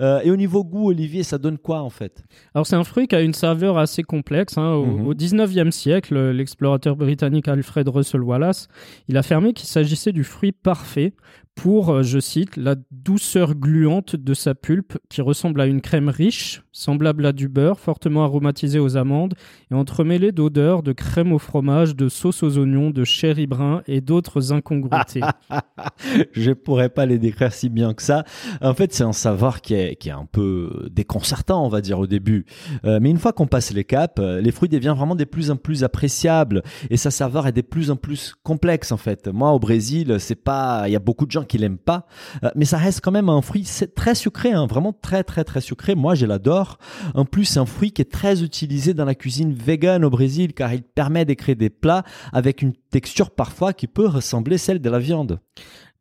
[0.00, 2.24] Euh, et au niveau goût, Olivier, ça donne quoi en fait?
[2.54, 4.58] Alors c'est un fruit qui a une saveur assez complexe.
[4.58, 4.72] Hein.
[4.74, 5.70] Au, 19e mhm.
[5.70, 8.68] siècle, l'explorateur britannique Alfred Russel Wallace,
[9.08, 11.14] il a affirmé qu'il s'agissait du fruit parfait
[11.54, 16.08] pour, euh, je cite, la douceur gluante de sa pulpe qui ressemble à une crème
[16.08, 19.34] riche, semblable à du beurre, fortement aromatisé aux amandes
[19.70, 24.00] et entremêlée d'odeurs de crème au fromage, de sauce aux oignons, de sherry brun et
[24.00, 25.20] d'autres incongruités.
[26.32, 28.24] je pourrais pas les décrire si bien que ça.
[28.60, 32.00] En fait, c'est un savoir qui est, qui est un peu déconcertant, on va dire,
[32.00, 32.44] au début.
[32.84, 35.50] Euh, mais une fois qu'on passe les caps, euh, les fruits deviennent vraiment des plus
[35.52, 39.28] en plus appréciables et sa saveur est des plus en plus complexe, en fait.
[39.28, 42.06] Moi, au Brésil, c'est pas, il y a beaucoup de gens qu'il aime pas,
[42.42, 45.60] euh, mais ça reste quand même un fruit très sucré, hein, vraiment très très très
[45.60, 45.94] sucré.
[45.94, 46.78] Moi, je l'adore.
[47.14, 50.52] En plus, c'est un fruit qui est très utilisé dans la cuisine végane au Brésil
[50.54, 54.90] car il permet d'écrire des plats avec une texture parfois qui peut ressembler celle de
[54.90, 55.38] la viande.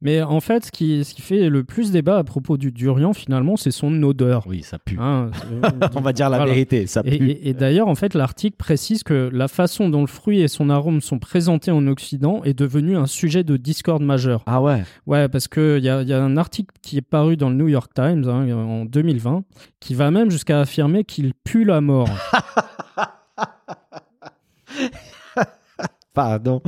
[0.04, 3.14] Mais en fait, ce qui, ce qui fait le plus débat à propos du durian,
[3.14, 4.44] finalement, c'est son odeur.
[4.48, 4.98] Oui, ça pue.
[5.00, 5.32] Hein,
[5.96, 7.38] On va dire la vérité, ça pue.
[7.42, 11.00] Et, d'ailleurs, en fait, l'article précise que la façon dont le fruit et son arôme
[11.00, 14.44] sont présentés en Occident est devenu un sujet de discorde majeur.
[14.46, 17.50] Ah ouais Ouais, parce qu'il y a, y a un article qui est paru dans
[17.50, 19.44] le New York Times hein, en 2020
[19.80, 22.10] qui va même jusqu'à affirmer qu'il pue la mort.
[26.14, 26.62] Pardon.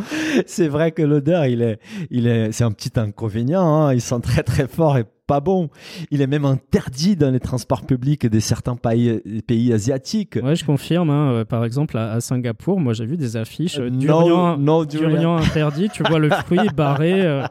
[0.48, 1.80] C'est vrai que l'odeur, il est,
[2.10, 3.62] il est, c'est un petit inconvénient.
[3.62, 3.93] Hein.
[3.93, 5.69] Il sent très très fort et pas bon.
[6.11, 10.38] Il est même interdit dans les transports publics de certains pays, pays asiatiques.
[10.41, 11.09] Ouais, je confirme.
[11.09, 11.32] Hein.
[11.32, 15.38] Euh, par exemple, à, Singapour, moi j'ai vu des affiches euh, durian, durian.
[15.38, 15.89] interdit.
[15.89, 17.26] Tu vois le fruit barré.
[17.26, 17.43] Euh.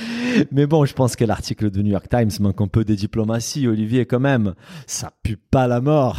[0.52, 3.66] Mais bon, je pense que l'article de New York Times manque un peu de diplomatie,
[3.68, 4.54] Olivier, quand même.
[4.86, 6.18] Ça pue pas la mort.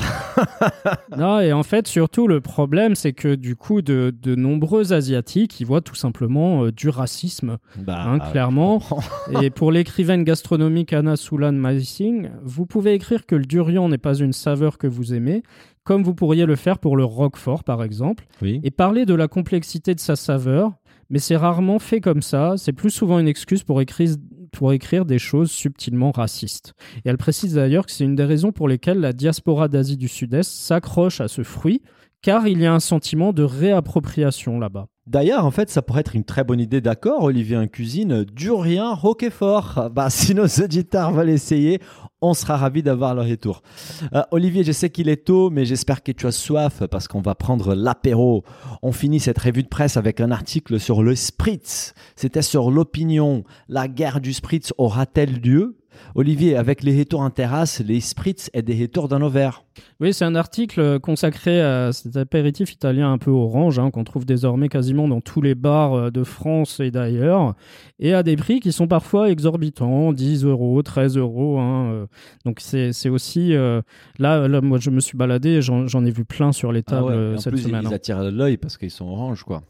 [1.18, 5.60] non, et en fait, surtout, le problème, c'est que du coup, de, de nombreux Asiatiques,
[5.60, 8.82] ils voient tout simplement du racisme, bah, hein, clairement.
[9.42, 11.62] et pour l'écrivaine gastronomique Soulan
[12.44, 15.44] vous pouvez écrire que le durian n'est pas une saveur que vous aimez,
[15.84, 19.96] comme vous pourriez le faire pour le roquefort par exemple, et parler de la complexité
[19.96, 20.74] de sa saveur,
[21.10, 24.16] mais c'est rarement fait comme ça, c'est plus souvent une excuse pour écrire,
[24.52, 26.74] pour écrire des choses subtilement racistes.
[27.04, 30.08] Et elle précise d'ailleurs que c'est une des raisons pour lesquelles la diaspora d'Asie du
[30.08, 31.82] Sud-Est s'accroche à ce fruit,
[32.22, 34.88] car il y a un sentiment de réappropriation là-bas.
[35.08, 38.94] D'ailleurs, en fait, ça pourrait être une très bonne idée, d'accord, Olivier, en cuisine, Durien
[38.94, 39.90] Roquefort.
[39.92, 41.82] Bah, si nos auditeurs veulent essayer,
[42.22, 43.64] on sera ravis d'avoir leur retour.
[44.14, 47.22] Euh, Olivier, je sais qu'il est tôt, mais j'espère que tu as soif parce qu'on
[47.22, 48.44] va prendre l'apéro.
[48.84, 51.96] On finit cette revue de presse avec un article sur le spritz.
[52.16, 53.44] C'était sur l'opinion.
[53.68, 55.81] La guerre du spritz aura-t-elle lieu?
[56.16, 59.64] Olivier, avec les retours en terrasse, les spritz et des retours dans nos verres.
[60.00, 64.26] Oui, c'est un article consacré à cet apéritif italien un peu orange hein, qu'on trouve
[64.26, 67.56] désormais quasiment dans tous les bars euh, de France et d'ailleurs,
[68.00, 71.60] et à des prix qui sont parfois exorbitants, 10 euros, 13 euros.
[71.60, 72.06] Hein, euh.
[72.46, 73.56] donc c'est aussi...
[73.56, 73.82] Euh,
[74.20, 77.40] là, là, moi je me suis baladé, j'en ai vu plein sur les ah tables
[77.40, 77.84] cette plus, semaine.
[77.84, 77.96] Ils hein.
[77.96, 79.64] attirent l'œil parce qu'ils sont orange, quoi.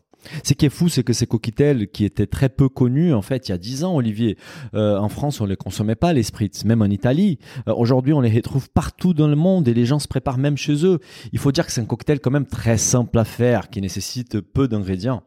[0.43, 3.47] Ce qui est fou, c'est que ces cocktails qui étaient très peu connus, en fait,
[3.47, 4.38] il y a 10 ans, Olivier,
[4.74, 7.39] euh, en France, on les consommait pas, les spritz, même en Italie.
[7.67, 10.57] Euh, aujourd'hui, on les retrouve partout dans le monde et les gens se préparent même
[10.57, 10.99] chez eux.
[11.34, 14.39] Il faut dire que c'est un cocktail quand même très simple à faire, qui nécessite
[14.41, 15.24] peu d'ingrédients.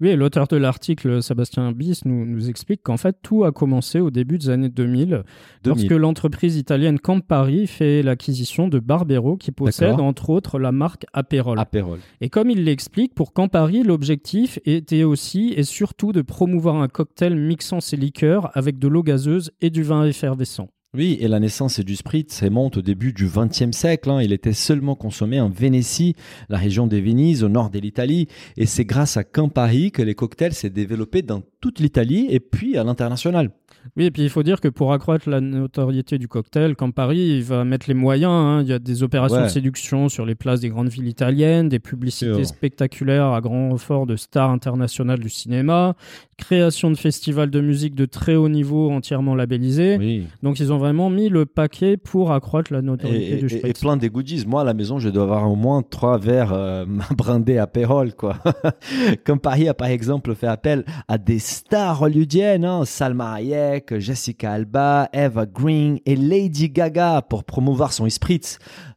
[0.00, 4.10] Oui, l'auteur de l'article, Sébastien Bis, nous, nous explique qu'en fait, tout a commencé au
[4.10, 5.24] début des années 2000,
[5.66, 11.58] lorsque l'entreprise italienne Campari fait l'acquisition de Barbero, qui possède entre autres la marque Aperol.
[11.58, 11.98] Aperol.
[12.20, 17.36] Et comme il l'explique, pour Campari, l'objectif était aussi et surtout de promouvoir un cocktail
[17.36, 20.68] mixant ses liqueurs avec de l'eau gazeuse et du vin effervescent.
[20.92, 24.10] Oui, et la naissance du spritz remonte au début du XXe siècle.
[24.10, 24.22] Hein.
[24.22, 26.16] Il était seulement consommé en Vénétie,
[26.48, 28.26] la région des Venise, au nord de l'Italie.
[28.56, 32.76] Et c'est grâce à Campari que les cocktails s'est développé dans toute l'Italie et puis
[32.76, 33.52] à l'international.
[33.96, 37.42] Oui, et puis il faut dire que pour accroître la notoriété du cocktail, Campari, il
[37.42, 38.32] va mettre les moyens.
[38.32, 38.62] Hein.
[38.62, 41.78] Il y a des opérations de séduction sur les places des grandes villes italiennes, des
[41.78, 45.94] publicités spectaculaires à grand renfort de stars internationales du cinéma,
[46.36, 50.26] création de festivals de musique de très haut niveau entièrement labellisés.
[50.42, 53.78] Donc ils ont vraiment mis le paquet pour accroître la notoriété du spritz.
[53.78, 54.44] Et, plein des goodies.
[54.46, 56.84] Moi, à la maison, je dois avoir au moins trois verres euh,
[57.16, 58.38] brindés à Pérol, quoi.
[59.24, 62.84] Campari a par exemple fait appel à des stars hollywoodiennes, hein.
[62.84, 68.40] Salma Hayek, Jessica Alba, Eva Green et Lady Gaga pour promouvoir son esprit.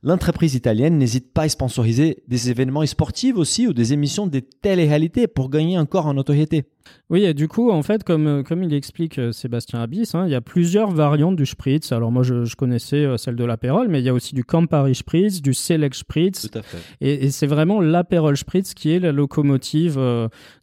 [0.04, 5.28] L'entreprise italienne n'hésite pas à sponsoriser des événements sportifs aussi ou des émissions de télé-réalité
[5.28, 6.66] pour gagner encore en notoriété.
[7.10, 10.26] Oui, et du coup, en fait, comme, euh, comme il explique euh, Sébastien Abyss, hein,
[10.26, 11.92] il y a plusieurs variantes du Spritz.
[11.92, 14.96] Alors moi, je, connaissais euh, celle de l'apérole, mais il y a aussi du Campari
[14.96, 16.50] Spritz, du Select Spritz.
[16.50, 16.78] Tout à fait.
[17.02, 20.00] Et, c'est vraiment l'apérole Spritz qui est la locomotive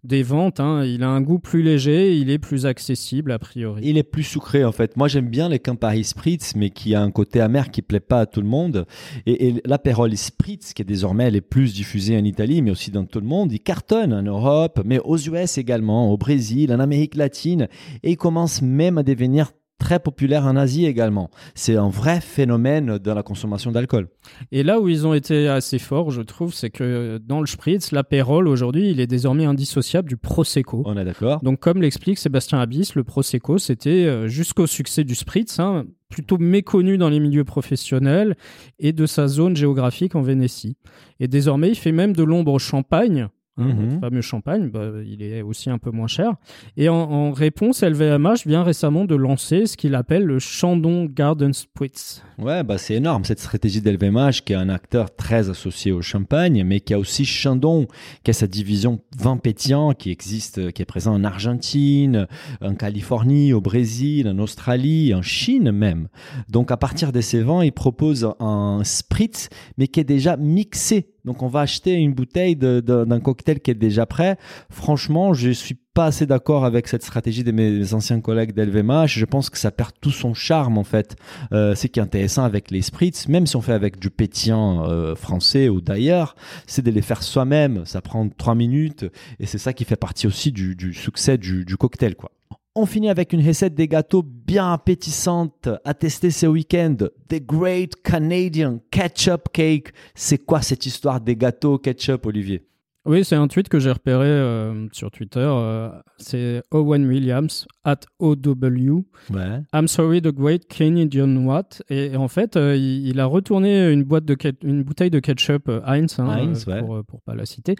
[0.05, 0.61] des ventes.
[0.61, 0.84] Hein.
[0.84, 3.82] Il a un goût plus léger, il est plus accessible a priori.
[3.84, 4.97] Il est plus sucré en fait.
[4.97, 8.20] Moi, j'aime bien les Campari Spritz, mais qui a un côté amer qui plaît pas
[8.20, 8.86] à tout le monde.
[9.26, 13.05] Et, et l'apérole Spritz, qui est désormais est plus diffusée en Italie, mais aussi dans
[13.05, 17.14] tout le monde, il cartonne en Europe, mais aux US également, au Brésil, en Amérique
[17.14, 17.68] latine,
[18.03, 19.53] et il commence même à devenir
[19.91, 21.30] très populaire en Asie également.
[21.57, 24.07] C'est un vrai phénomène dans la consommation d'alcool.
[24.53, 27.91] Et là où ils ont été assez forts, je trouve, c'est que dans le spritz,
[27.91, 30.84] l'apérole aujourd'hui, il est désormais indissociable du prosecco.
[30.86, 31.41] On est d'accord.
[31.43, 36.38] Donc comme l'explique Sébastien Abyss, le prosecco, c'était euh, jusqu'au succès du spritz, hein, plutôt
[36.38, 38.36] méconnu dans les milieux professionnels
[38.78, 40.76] et de sa zone géographique en Vénétie.
[41.18, 44.01] Et désormais, il fait même de l'ombre au champagne Hein, le mhm.
[44.01, 46.35] fameux champagne, bah, il est aussi un peu moins cher.
[46.77, 52.23] Et en, réponse, LVMH vient récemment de lancer ce qu'il appelle le Chandon Garden Spritz.
[52.39, 56.65] Ouais, bah c'est énorme cette stratégie d'LVMH qui est un acteur très associé au champagne,
[56.65, 57.87] mais qui a aussi Chandon,
[58.25, 62.27] qui a sa division vin pétillant qui existe, qui est présent en Argentine,
[62.63, 66.09] en Californie, au Brésil, en Australie, en Chine même.
[66.49, 71.11] Donc à partir de ces vins, il propose un spritz, mais qui est déjà mixé
[71.25, 74.37] donc on va acheter une bouteille d'un cocktail qui est déjà prêt.
[74.71, 79.09] Franchement, je suis pas assez d'accord avec cette stratégie de mes anciens collègues d'LVMH.
[79.09, 81.16] Je pense que ça perd tout son charme en fait.
[81.53, 84.89] Euh, ce qui est intéressant avec les spritz, même si on fait avec du pétillant
[84.89, 87.85] euh, français ou d'ailleurs, c'est de les faire soi-même.
[87.87, 89.05] Ça prend trois minutes
[89.41, 92.31] et c'est ça qui fait partie aussi du, succès du cocktail quoi.
[92.77, 96.97] On finit avec une recette des gâteaux bien appétissante à tester ce week-end.
[97.29, 99.93] The Great Canadian Ketchup Cake.
[100.14, 102.64] C'est quoi cette histoire des gâteaux ketchup, Olivier?
[103.07, 105.41] Oui, c'est un tweet que j'ai repéré euh, sur Twitter.
[105.41, 105.89] Euh,
[106.19, 109.07] c'est Owen Williams, at OW.
[109.31, 109.63] Ouais.
[109.73, 111.81] I'm sorry, the great Canadian what?
[111.89, 116.19] Et, en fait, euh, il, a retourné une, boîte de une bouteille de ketchup Heinz,
[116.19, 116.53] hein,
[116.85, 117.75] pour, ne pas la citer.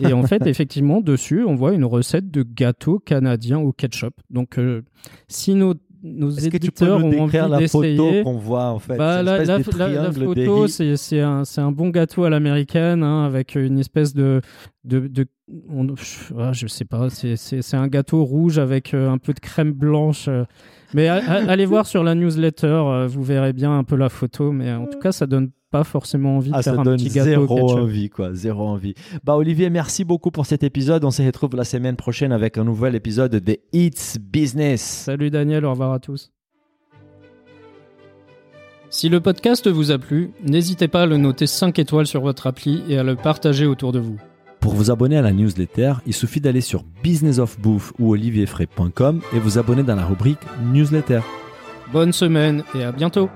[0.00, 4.14] Et en fait, effectivement, dessus, on voit une recette de gâteau canadien au ketchup.
[4.30, 4.58] Donc,
[5.28, 8.96] si nos nos éditeurs ont envie la photo qu'on voit en fait?
[8.96, 14.14] Bah, la, la, photo, c'est un, un, bon gâteau à l'américaine hein, avec une espèce
[14.14, 14.40] de,
[14.84, 15.26] de, de
[16.38, 20.26] ah, je sais pas, c'est un gâteau rouge avec euh, un peu de crème blanche.
[20.28, 20.44] Euh.
[20.94, 24.52] Mais allez voir sur la newsletter, euh, vous verrez bien un peu la photo.
[24.52, 27.24] Mais en tout cas, ça donne pas forcément envie de ah, faire un petit gâteau
[27.24, 28.94] zéro envie quoi, zéro envie.
[29.24, 31.02] Bah Olivier, merci beaucoup pour cet épisode.
[31.04, 34.82] On se retrouve la semaine prochaine avec un nouvel épisode de Eats Business.
[34.82, 36.30] Salut Daniel, au revoir à tous.
[38.90, 42.46] Si le podcast vous a plu, n'hésitez pas à le noter 5 étoiles sur votre
[42.46, 44.18] appli et à le partager autour de vous.
[44.60, 49.58] Pour vous abonner à la newsletter, il suffit d'aller sur businessofbouffe ou olivierfray.com et vous
[49.58, 50.38] abonner dans la rubrique
[50.70, 51.20] newsletter.
[51.90, 53.30] Bonne semaine et à bientôt